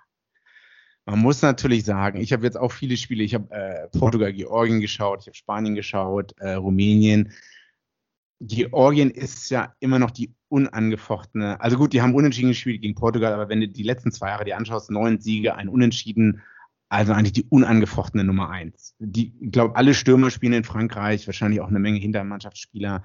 [1.11, 4.79] man muss natürlich sagen, ich habe jetzt auch viele Spiele, ich habe äh, Portugal, Georgien
[4.79, 7.33] geschaut, ich habe Spanien geschaut, äh, Rumänien.
[8.39, 13.33] Georgien ist ja immer noch die unangefochtene, also gut, die haben unentschieden gespielt gegen Portugal,
[13.33, 16.41] aber wenn du die letzten zwei Jahre dir anschaust, neun Siege, ein Unentschieden,
[16.87, 18.95] also eigentlich die unangefochtene Nummer eins.
[18.99, 23.03] Die, ich glaube, alle Stürmer spielen in Frankreich, wahrscheinlich auch eine Menge Hintermannschaftsspieler.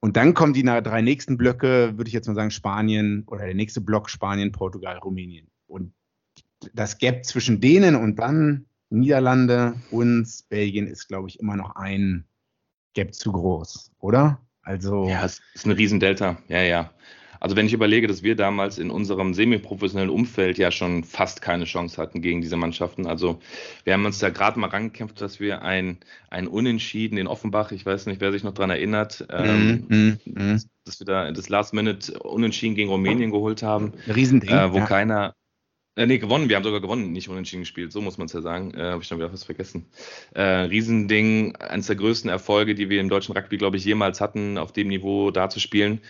[0.00, 3.54] Und dann kommen die drei nächsten Blöcke, würde ich jetzt mal sagen, Spanien oder der
[3.54, 5.48] nächste Block Spanien, Portugal, Rumänien.
[5.66, 5.94] Und
[6.74, 12.24] das Gap zwischen denen und dann Niederlande, uns, Belgien ist, glaube ich, immer noch ein
[12.94, 14.40] Gap zu groß, oder?
[14.62, 15.08] Also.
[15.08, 16.38] Ja, es ist ein Riesendelta.
[16.48, 16.90] Ja, ja.
[17.40, 21.64] Also wenn ich überlege, dass wir damals in unserem semi-professionellen Umfeld ja schon fast keine
[21.64, 23.06] Chance hatten gegen diese Mannschaften.
[23.06, 23.40] Also
[23.84, 25.96] wir haben uns da gerade mal rangekämpft, dass wir ein,
[26.28, 30.18] ein Unentschieden in Offenbach, ich weiß nicht, wer sich noch daran erinnert, ähm, mm, mm,
[30.26, 30.62] mm.
[30.84, 33.94] dass wir da das Last-Minute Unentschieden gegen Rumänien geholt haben.
[34.06, 34.50] Riesending.
[34.50, 34.84] Äh, wo ja.
[34.84, 35.34] keiner,
[35.96, 36.48] äh, nee, gewonnen.
[36.48, 37.92] Wir haben sogar gewonnen, nicht unentschieden gespielt.
[37.92, 38.72] So muss man es ja sagen.
[38.74, 39.86] Äh, Habe ich dann wieder was vergessen.
[40.34, 44.58] Äh, Riesending, eines der größten Erfolge, die wir im deutschen Rugby, glaube ich, jemals hatten,
[44.58, 46.00] auf dem Niveau da zu spielen.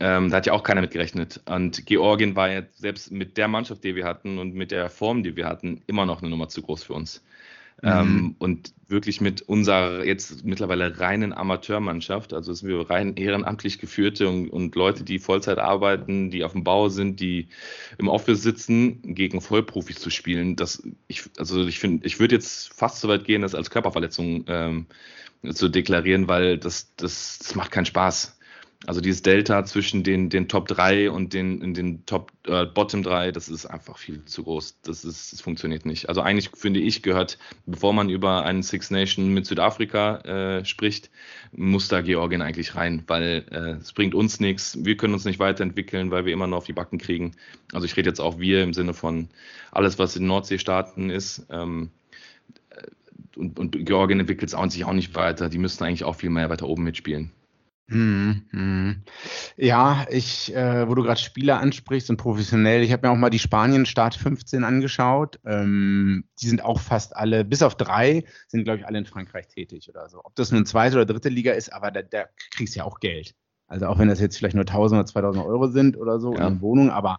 [0.00, 1.40] Ähm, da hat ja auch keiner mit gerechnet.
[1.46, 5.22] Und Georgien war ja selbst mit der Mannschaft, die wir hatten und mit der Form,
[5.22, 7.22] die wir hatten, immer noch eine Nummer zu groß für uns.
[7.82, 7.88] Mhm.
[7.88, 14.28] Ähm, und wirklich mit unserer jetzt mittlerweile reinen Amateurmannschaft, also sind wir rein ehrenamtlich geführte
[14.28, 17.48] und, und, Leute, die Vollzeit arbeiten, die auf dem Bau sind, die
[17.98, 20.56] im Office sitzen, gegen Vollprofis zu spielen.
[20.56, 24.44] Das, ich, also ich finde, ich würde jetzt fast so weit gehen, das als Körperverletzung
[24.48, 24.86] ähm,
[25.52, 28.38] zu deklarieren, weil das, das, das macht keinen Spaß.
[28.86, 33.02] Also dieses Delta zwischen den, den Top 3 und den, in den Top äh, Bottom
[33.02, 34.80] 3, das ist einfach viel zu groß.
[34.80, 36.08] Das, ist, das funktioniert nicht.
[36.08, 41.10] Also eigentlich finde ich, gehört, bevor man über einen Six Nation mit Südafrika äh, spricht,
[41.52, 44.78] muss da Georgien eigentlich rein, weil äh, es bringt uns nichts.
[44.82, 47.32] Wir können uns nicht weiterentwickeln, weil wir immer nur auf die Backen kriegen.
[47.74, 49.28] Also ich rede jetzt auch wir im Sinne von
[49.72, 51.44] alles, was in Nordseestaaten ist.
[51.50, 51.90] Ähm,
[52.70, 55.50] äh, und, und Georgien entwickelt sich auch nicht weiter.
[55.50, 57.30] Die müssten eigentlich auch viel mehr weiter oben mitspielen.
[57.90, 59.02] Hm, hm.
[59.56, 63.30] Ja, ich, äh, wo du gerade Spieler ansprichst und professionell, ich habe mir auch mal
[63.30, 65.40] die Spanien Start 15 angeschaut.
[65.44, 69.48] Ähm, die sind auch fast alle, bis auf drei, sind glaube ich alle in Frankreich
[69.48, 70.20] tätig oder so.
[70.22, 73.00] Ob das nun zweite oder dritte Liga ist, aber da, da kriegst du ja auch
[73.00, 73.34] Geld.
[73.66, 76.46] Also auch wenn das jetzt vielleicht nur 1000 oder 2000 Euro sind oder so ja.
[76.46, 77.18] in Wohnung, aber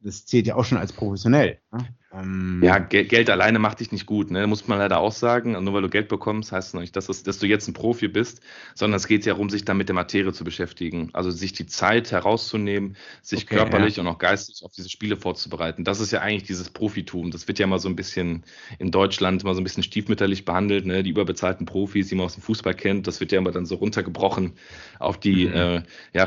[0.00, 1.60] das zählt ja auch schon als professionell.
[1.70, 1.86] Ne?
[2.10, 4.46] Ähm, ja, Geld, Geld, alleine macht dich nicht gut, ne?
[4.46, 5.52] muss man leider auch sagen.
[5.52, 7.74] Nur weil du Geld bekommst, heißt es noch nicht, dass, es, dass du jetzt ein
[7.74, 8.40] Profi bist,
[8.74, 11.10] sondern es geht ja darum, sich dann mit der Materie zu beschäftigen.
[11.12, 14.02] Also sich die Zeit herauszunehmen, sich okay, körperlich ja.
[14.02, 15.84] und auch geistig auf diese Spiele vorzubereiten.
[15.84, 17.30] Das ist ja eigentlich dieses Profitum.
[17.30, 18.44] Das wird ja mal so ein bisschen
[18.78, 20.86] in Deutschland mal so ein bisschen stiefmütterlich behandelt.
[20.86, 21.02] Ne?
[21.02, 23.74] Die überbezahlten Profis, die man aus dem Fußball kennt, das wird ja immer dann so
[23.74, 24.54] runtergebrochen
[24.98, 25.52] auf die mhm.
[25.52, 25.82] äh,
[26.14, 26.26] ja,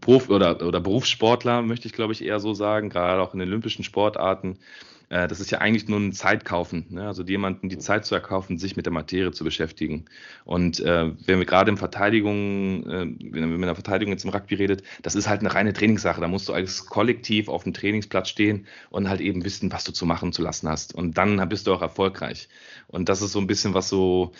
[0.00, 3.48] Prof oder, oder Berufssportler, möchte ich glaube ich eher so sagen, gerade auch in den
[3.48, 4.58] olympischen Sportarten.
[5.10, 7.06] Äh, das ist ja eigentlich nur ein Zeitkaufen, ne?
[7.06, 10.06] also jemanden die Zeit zu erkaufen, sich mit der Materie zu beschäftigen.
[10.44, 14.30] Und äh, wenn wir gerade in Verteidigung, äh, wenn man in der Verteidigung jetzt im
[14.30, 16.20] Rugby redet, das ist halt eine reine Trainingssache.
[16.20, 19.92] Da musst du als Kollektiv auf dem Trainingsplatz stehen und halt eben wissen, was du
[19.92, 20.94] zu machen zu lassen hast.
[20.94, 22.48] Und dann bist du auch erfolgreich.
[22.86, 24.32] Und das ist so ein bisschen, was so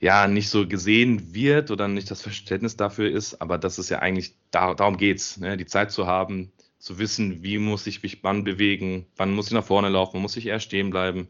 [0.00, 3.98] ja nicht so gesehen wird oder nicht das Verständnis dafür ist, aber das ist ja
[3.98, 5.56] eigentlich, da, darum geht's, ne?
[5.56, 9.52] die Zeit zu haben, zu wissen, wie muss ich mich wann bewegen, wann muss ich
[9.52, 11.28] nach vorne laufen, wann muss ich eher stehen bleiben.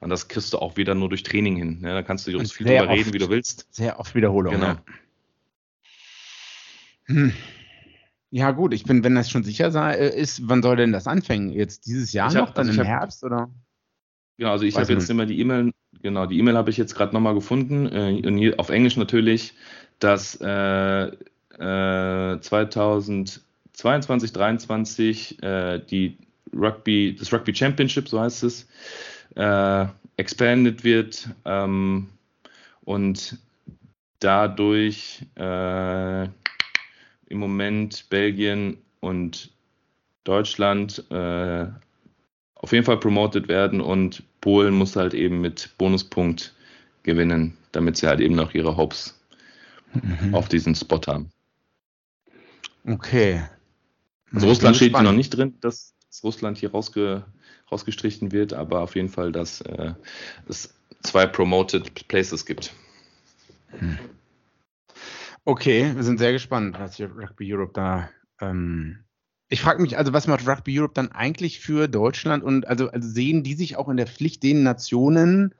[0.00, 1.80] Und das kriegst du auch wieder nur durch Training hin.
[1.80, 1.92] Ne?
[1.92, 3.66] Da kannst du uns viel drüber reden, wie du willst.
[3.70, 4.54] Sehr oft Wiederholung.
[4.54, 4.66] Genau.
[4.66, 4.82] Ja.
[7.06, 7.32] Hm.
[8.30, 11.50] Ja, gut, ich bin, wenn das schon sicher äh, ist, wann soll denn das anfangen?
[11.50, 13.50] Jetzt dieses Jahr hab, noch, dann also im hab, Herbst oder?
[14.36, 17.14] Ja, also ich habe jetzt immer die E-Mail, genau, die E-Mail habe ich jetzt gerade
[17.14, 19.54] nochmal gefunden, äh, auf Englisch natürlich,
[19.98, 23.42] dass äh, äh, 2000
[23.78, 26.18] 22, 23 äh, die
[26.52, 28.66] Rugby, das Rugby Championship, so heißt es,
[29.36, 29.86] äh,
[30.16, 32.08] expanded wird ähm,
[32.84, 33.38] und
[34.18, 39.52] dadurch äh, im Moment Belgien und
[40.24, 41.66] Deutschland äh,
[42.56, 46.52] auf jeden Fall promoted werden und Polen muss halt eben mit Bonuspunkt
[47.04, 49.16] gewinnen, damit sie halt eben noch ihre Hopes
[49.94, 50.34] mhm.
[50.34, 51.30] auf diesen Spot haben.
[52.84, 53.42] Okay,
[54.32, 57.24] also Russland steht hier noch nicht drin, dass, dass Russland hier rausge,
[57.70, 59.94] rausgestrichen wird, aber auf jeden Fall, dass äh,
[60.48, 62.72] es zwei Promoted Places gibt.
[63.78, 63.98] Hm.
[65.44, 68.10] Okay, wir sind sehr gespannt, was hier Rugby Europe da.
[68.40, 69.04] Ähm
[69.48, 73.08] ich frage mich, also was macht Rugby Europe dann eigentlich für Deutschland und also, also
[73.08, 75.54] sehen die sich auch in der Pflicht, den Nationen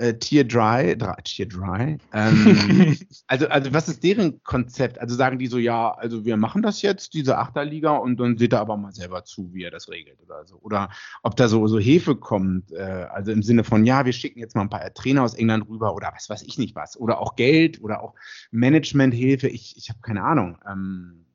[0.00, 1.98] äh, Tier Dry, Tier Dry.
[2.12, 4.98] Ähm, also, also was ist deren Konzept?
[4.98, 8.54] Also sagen die so, ja, also wir machen das jetzt, diese Achterliga, und dann seht
[8.54, 10.56] ihr aber mal selber zu, wie er das regelt oder so.
[10.56, 10.90] Oder
[11.22, 14.56] ob da so, so Hilfe kommt, äh, also im Sinne von, ja, wir schicken jetzt
[14.56, 16.98] mal ein paar Trainer aus England rüber oder was weiß ich nicht was.
[16.98, 18.14] Oder auch Geld oder auch
[18.50, 20.58] Managementhilfe, ich, ich habe keine Ahnung.
[20.68, 21.26] Ähm,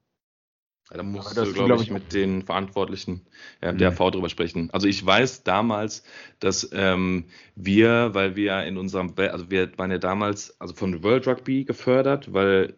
[0.96, 3.22] Da musst du, glaube ich, mit den Verantwortlichen
[3.62, 3.96] ja, der mhm.
[3.96, 4.70] V drüber sprechen.
[4.72, 6.04] Also ich weiß damals,
[6.40, 11.28] dass ähm, wir, weil wir in unserem, also wir waren ja damals also von World
[11.28, 12.76] Rugby gefördert, weil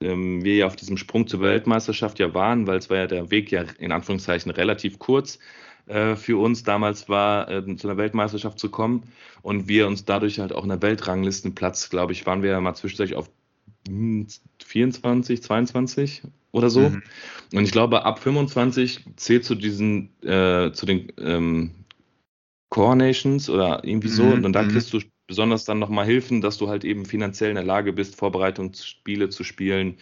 [0.00, 3.30] ähm, wir ja auf diesem Sprung zur Weltmeisterschaft ja waren, weil es war ja der
[3.30, 5.38] Weg ja in Anführungszeichen relativ kurz
[5.86, 9.04] äh, für uns damals war, äh, zu einer Weltmeisterschaft zu kommen
[9.42, 12.74] und wir uns dadurch halt auch in der Weltranglistenplatz, glaube ich, waren wir ja mal
[12.74, 13.30] zwischendurch auf
[13.86, 16.22] 24, hm, 22
[16.52, 16.88] oder so.
[16.88, 17.02] Mhm.
[17.52, 21.70] Und ich glaube, ab 25 zählt zu diesen, äh, zu den ähm,
[22.70, 24.24] Core Nations oder irgendwie so.
[24.24, 24.44] Mhm.
[24.44, 24.72] Und dann mhm.
[24.72, 28.16] kriegst du besonders dann nochmal Hilfen, dass du halt eben finanziell in der Lage bist,
[28.16, 29.96] Vorbereitungsspiele zu spielen,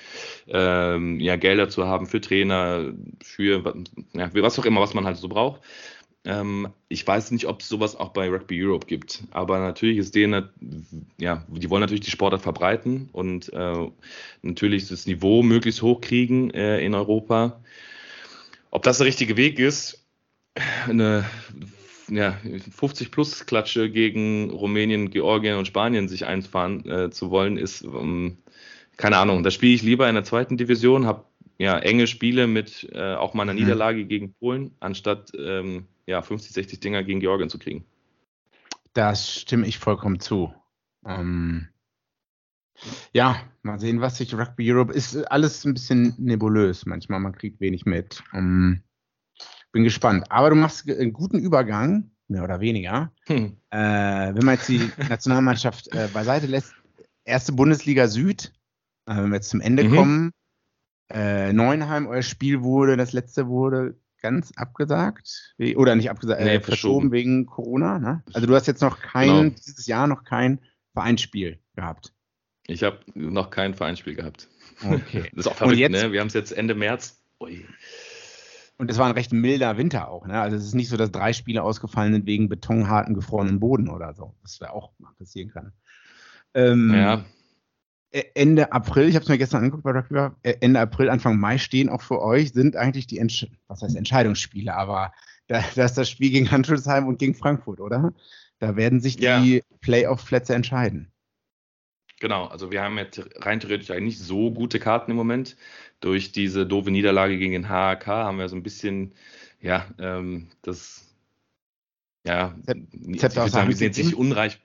[0.48, 2.92] ähm, ja, Gelder zu haben für Trainer,
[3.22, 3.74] für
[4.12, 5.62] ja, was auch immer, was man halt so braucht.
[6.26, 10.14] Ähm, ich weiß nicht, ob es sowas auch bei Rugby Europe gibt, aber natürlich ist
[10.14, 10.48] denen,
[11.18, 13.88] ja, die wollen natürlich die Sportart verbreiten und äh,
[14.42, 17.60] natürlich das Niveau möglichst hoch kriegen äh, in Europa.
[18.70, 20.06] Ob das der richtige Weg ist,
[20.88, 21.24] eine
[22.08, 22.38] ja,
[22.70, 28.38] 50 plus Klatsche gegen Rumänien, Georgien und Spanien sich einfahren äh, zu wollen, ist ähm,
[28.96, 29.42] keine Ahnung.
[29.42, 31.24] Da spiele ich lieber in der zweiten Division, habe
[31.58, 33.60] ja enge Spiele mit äh, auch meiner mhm.
[33.60, 37.84] Niederlage gegen Polen, anstatt ähm, ja, 50, 60 Dinger gegen Georgien zu kriegen.
[38.92, 40.54] Das stimme ich vollkommen zu.
[41.04, 41.68] Ähm,
[43.12, 45.16] ja, mal sehen, was sich Rugby Europe ist.
[45.30, 47.20] Alles ein bisschen nebulös manchmal.
[47.20, 48.22] Man kriegt wenig mit.
[48.32, 48.82] Ähm,
[49.72, 50.30] bin gespannt.
[50.30, 53.12] Aber du machst einen guten Übergang, mehr oder weniger.
[53.26, 53.56] Hm.
[53.70, 53.78] Äh,
[54.34, 56.74] wenn man jetzt die Nationalmannschaft äh, beiseite lässt,
[57.24, 58.52] erste Bundesliga Süd,
[59.06, 59.94] äh, wenn wir jetzt zum Ende mhm.
[59.94, 60.30] kommen.
[61.10, 65.54] Äh, Neuenheim, euer Spiel wurde, das letzte wurde ganz abgesagt.
[65.76, 67.98] Oder nicht abgesagt, nee, äh, verschoben wegen Corona.
[67.98, 68.22] Ne?
[68.32, 69.50] Also du hast jetzt noch kein, genau.
[69.50, 70.60] dieses Jahr noch kein
[70.94, 72.14] Vereinsspiel gehabt.
[72.66, 74.48] Ich habe noch kein Vereinsspiel gehabt.
[74.82, 75.30] Okay.
[75.34, 76.10] Das ist auch verrückt, jetzt, ne?
[76.10, 77.22] Wir haben es jetzt Ende März.
[77.38, 77.66] Ui.
[78.78, 80.40] Und es war ein recht milder Winter auch, ne?
[80.40, 84.14] Also es ist nicht so, dass drei Spiele ausgefallen sind wegen betonharten, gefrorenen Boden oder
[84.14, 84.34] so.
[84.42, 85.72] Das wäre auch mal passieren kann.
[86.54, 87.24] Ähm, ja.
[88.34, 91.88] Ende April, ich habe es mir gestern angeguckt bei Rugby, Ende April, Anfang Mai stehen
[91.88, 95.12] auch für euch, sind eigentlich die Entsch was heißt Entscheidungsspiele, aber
[95.48, 98.12] da, da, ist das Spiel gegen Handelsheim und gegen Frankfurt, oder?
[98.60, 99.60] Da werden sich die ja.
[99.80, 101.10] Playoff-Plätze entscheiden.
[102.20, 105.56] Genau, also wir haben jetzt rein theoretisch eigentlich nicht so gute Karten im Moment.
[106.00, 109.12] Durch diese doofe Niederlage gegen den HAK haben wir so ein bisschen,
[109.60, 111.12] ja, ähm, das,
[112.24, 114.60] ja, ich würde sagen, wir sind jetzt nicht unreich.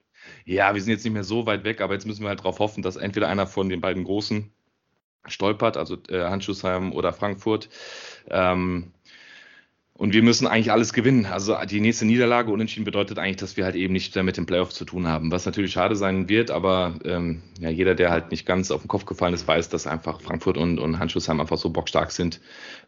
[0.46, 2.60] Ja, wir sind jetzt nicht mehr so weit weg, aber jetzt müssen wir halt darauf
[2.60, 4.50] hoffen, dass entweder einer von den beiden Großen
[5.28, 7.70] stolpert, also äh, Handschuhsheim oder Frankfurt.
[8.30, 8.92] Ähm,
[10.00, 11.26] und wir müssen eigentlich alles gewinnen.
[11.26, 14.70] Also die nächste Niederlage unentschieden bedeutet eigentlich, dass wir halt eben nicht mit dem Playoff
[14.70, 15.30] zu tun haben.
[15.30, 18.88] Was natürlich schade sein wird, aber ähm, ja, jeder, der halt nicht ganz auf den
[18.88, 22.39] Kopf gefallen ist, weiß, dass einfach Frankfurt und, und Handschussheim einfach so bockstark sind,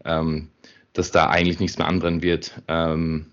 [0.06, 0.48] ähm,
[0.94, 2.62] dass da eigentlich nichts mehr anbrennen wird.
[2.70, 3.26] Ähm,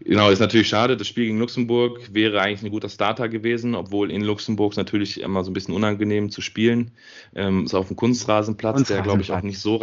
[0.00, 0.96] genau, ist natürlich schade.
[0.96, 5.44] Das Spiel gegen Luxemburg wäre eigentlich ein guter Starter gewesen, obwohl in Luxemburg natürlich immer
[5.44, 6.92] so ein bisschen unangenehm zu spielen.
[7.34, 8.88] Ähm, ist auf dem Kunstrasenplatz, Kunstrasenplatz.
[8.88, 9.78] der glaube ich auch nicht so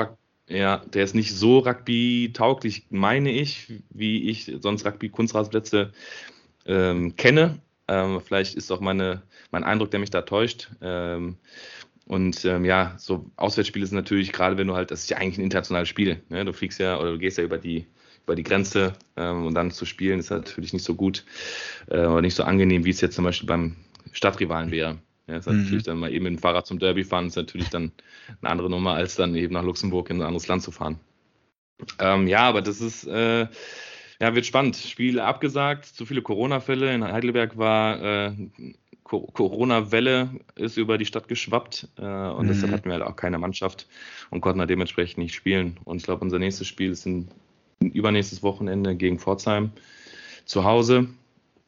[0.52, 5.94] ja, der ist nicht so Rugby-tauglich, meine ich, wie ich sonst Rugby-Kunstrasenplätze
[6.66, 7.60] ähm, kenne.
[7.88, 9.22] Ähm, vielleicht ist auch meine,
[9.52, 10.70] mein Eindruck, der mich da täuscht.
[10.82, 11.38] Ähm,
[12.06, 15.38] und ähm, ja, so Auswärtsspiele sind natürlich, gerade wenn du halt, das ist ja eigentlich
[15.38, 16.22] ein internationales Spiel.
[16.30, 16.44] Ne?
[16.44, 17.86] Du fliegst ja oder du gehst ja über die,
[18.26, 21.26] über die Grenze ähm, und dann zu spielen ist natürlich nicht so gut
[21.90, 23.76] äh, oder nicht so angenehm, wie es jetzt zum Beispiel beim
[24.12, 24.98] Stadtrivalen wäre.
[25.28, 25.64] Ja, ist mhm.
[25.64, 27.92] natürlich dann mal eben mit dem Fahrrad zum Derby fahren, ist natürlich dann
[28.42, 31.00] eine andere Nummer, als dann eben nach Luxemburg in ein anderes Land zu fahren.
[32.00, 33.48] Ähm, ja, aber das ist, äh,
[34.20, 34.76] ja, wird spannend.
[34.76, 36.94] Spiele abgesagt, zu viele Corona-Fälle.
[36.94, 38.34] In Heidelberg war äh,
[39.04, 42.48] Corona-Welle ist über die Stadt geschwappt äh, und mhm.
[42.48, 43.88] deshalb hatten wir halt auch keine Mannschaft
[44.30, 45.78] und konnten halt dementsprechend nicht spielen.
[45.84, 47.30] Und ich glaube, unser nächstes Spiel ist ein
[47.90, 49.72] übernächstes Wochenende gegen Pforzheim
[50.46, 51.08] zu Hause.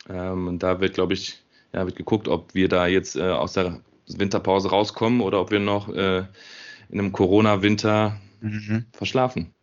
[0.09, 1.41] Ähm, und da wird, glaube ich,
[1.73, 5.59] ja, wird geguckt, ob wir da jetzt äh, aus der Winterpause rauskommen oder ob wir
[5.59, 6.25] noch äh,
[6.89, 8.85] in einem Corona-Winter mhm.
[8.91, 9.53] verschlafen.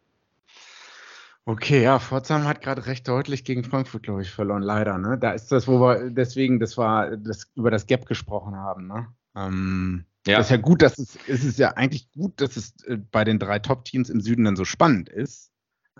[1.47, 4.99] Okay, ja, Pforzheim hat gerade recht deutlich gegen Frankfurt, glaube ich, verloren, leider.
[4.99, 5.19] Ne?
[5.19, 8.87] Da ist das, wo wir deswegen, das war das über das Gap gesprochen haben.
[8.87, 9.09] Ne?
[9.35, 10.37] Ähm, ja.
[10.37, 13.25] Das ist ja gut, dass es, es ist ja eigentlich gut, dass es äh, bei
[13.25, 15.50] den drei Top-Teams im Süden dann so spannend ist.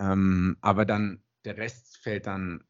[0.01, 2.65] Ähm, aber dann der Rest fällt dann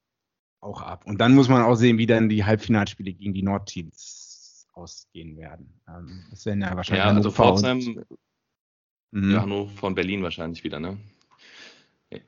[0.60, 1.06] auch ab.
[1.06, 5.80] Und dann muss man auch sehen, wie dann die Halbfinalspiele gegen die Nordteams ausgehen werden.
[5.88, 7.04] Ähm, das werden ja wahrscheinlich.
[7.04, 8.04] Ja, also Pforzheim,
[9.12, 9.32] mhm.
[9.32, 10.98] ja, Hannover von Berlin wahrscheinlich wieder, ne?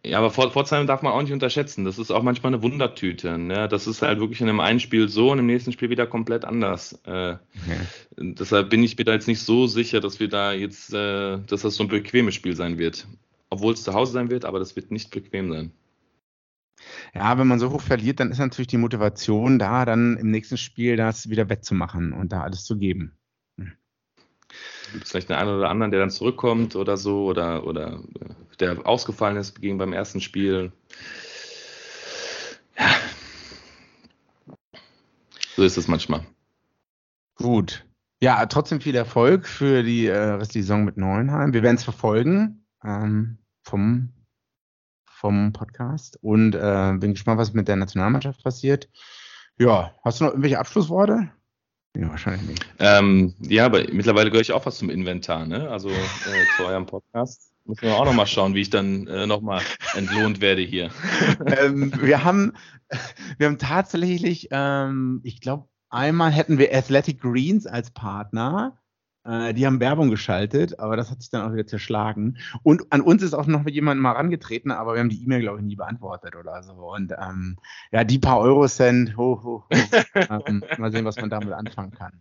[0.05, 1.85] Ja, aber Pforzheim darf man auch nicht unterschätzen.
[1.85, 3.37] Das ist auch manchmal eine Wundertüte.
[3.37, 3.67] Ne?
[3.67, 6.45] Das ist halt wirklich in einem einen Spiel so und im nächsten Spiel wieder komplett
[6.45, 7.01] anders.
[7.05, 7.81] Äh, okay.
[8.17, 11.63] Deshalb bin ich mir da jetzt nicht so sicher, dass wir da jetzt, äh, dass
[11.63, 13.09] das so ein bequemes Spiel sein wird.
[13.53, 15.73] Obwohl es zu Hause sein wird, aber das wird nicht bequem sein.
[17.15, 20.57] Ja, wenn man so hoch verliert, dann ist natürlich die Motivation da, dann im nächsten
[20.57, 23.15] Spiel das wieder wettzumachen und da alles zu geben.
[23.59, 23.73] Hm.
[24.93, 28.87] Gibt es vielleicht einen oder anderen, der dann zurückkommt oder so, oder, oder äh, der
[28.87, 30.73] ausgefallen ist gegen beim ersten Spiel?
[32.79, 32.89] Ja.
[35.57, 36.27] So ist es manchmal.
[37.35, 37.85] Gut.
[38.23, 41.53] Ja, trotzdem viel Erfolg für die äh, restliche Saison mit Neuenheim.
[41.53, 44.13] Wir werden es verfolgen ähm, vom
[45.23, 48.89] vom Podcast und äh, bin gespannt, was mit der Nationalmannschaft passiert.
[49.57, 51.31] Ja, hast du noch irgendwelche Abschlussworte?
[51.97, 52.67] Ja, wahrscheinlich nicht.
[52.81, 55.69] Ähm, ja, aber mittlerweile gehöre ich auch was zum Inventar, ne?
[55.71, 57.53] Also äh, zu eurem Podcast.
[57.65, 59.63] Müssen wir auch nochmal schauen, wie ich dann äh, nochmal
[59.95, 60.91] entlohnt werde hier.
[61.47, 62.55] ähm, wir haben,
[63.39, 68.82] wir haben tatsächlich, ähm, ich glaube, einmal hätten wir Athletic Greens als Partner.
[69.25, 72.39] Äh, die haben Werbung geschaltet, aber das hat sich dann auch wieder zerschlagen.
[72.63, 75.59] Und an uns ist auch noch jemand mal rangetreten, aber wir haben die E-Mail, glaube
[75.59, 76.73] ich, nie beantwortet oder so.
[76.73, 77.57] Und ähm,
[77.93, 80.41] ja, die paar Euro-Cent, ho, ho, ho.
[80.47, 82.19] ähm, mal sehen, was man damit anfangen kann.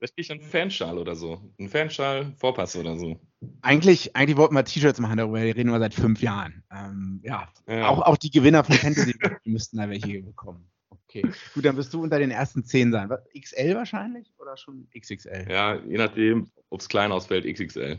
[0.00, 1.42] Vielleicht kriege ich einen Fanschal oder so.
[1.58, 3.20] Ein Fanschal, Vorpass oder so.
[3.60, 6.64] Eigentlich, eigentlich wollten wir T-Shirts machen darüber, reden wir seit fünf Jahren.
[6.72, 9.14] Ähm, ja, ja, Auch, auch die Gewinner von Fantasy
[9.44, 10.70] müssten da welche bekommen.
[11.10, 13.10] Okay, gut, dann wirst du unter den ersten zehn sein.
[13.36, 15.44] XL wahrscheinlich oder schon XXL?
[15.50, 17.98] Ja, je nachdem, ob es klein ausfällt, XXL.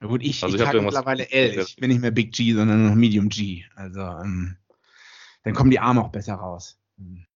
[0.00, 1.60] Na gut, ich, also ich, ich trage mittlerweile L.
[1.60, 3.62] Ich bin nicht mehr Big G, sondern noch Medium G.
[3.76, 4.56] Also ähm,
[5.44, 6.76] dann kommen die Arme auch besser raus.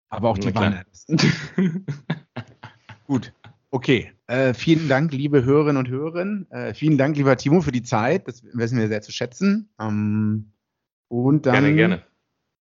[0.09, 0.83] Aber auch die Wanne.
[3.05, 3.31] gut,
[3.69, 4.11] okay.
[4.25, 6.25] Äh, vielen Dank, liebe Hörerinnen und Hörer.
[6.49, 8.27] Äh, vielen Dank, lieber Timo, für die Zeit.
[8.27, 9.69] Das wissen wir sehr zu schätzen.
[9.79, 10.53] Ähm,
[11.07, 12.03] und dann gerne, gerne.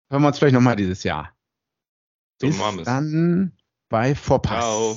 [0.10, 1.37] hören wir uns vielleicht nochmal dieses Jahr.
[2.40, 3.52] So Bis dann
[3.90, 4.60] bei Vorpass.
[4.60, 4.96] Ciao.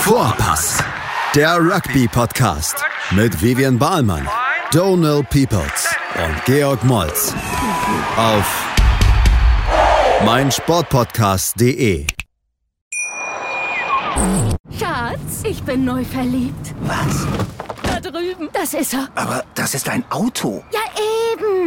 [0.00, 0.84] Vorpass,
[1.34, 4.28] der Rugby-Podcast mit Vivian Bahlmann,
[4.72, 5.88] Donal Peoples
[6.22, 7.34] und Georg Moltz
[8.18, 8.66] auf
[10.26, 12.06] meinsportpodcast.de.
[14.78, 16.74] Schatz, ich bin neu verliebt.
[16.82, 17.26] Was?
[17.84, 18.50] Da drüben.
[18.52, 19.08] Das ist er.
[19.14, 20.62] Aber das ist ein Auto.
[20.72, 20.80] Ja,
[21.32, 21.49] eben.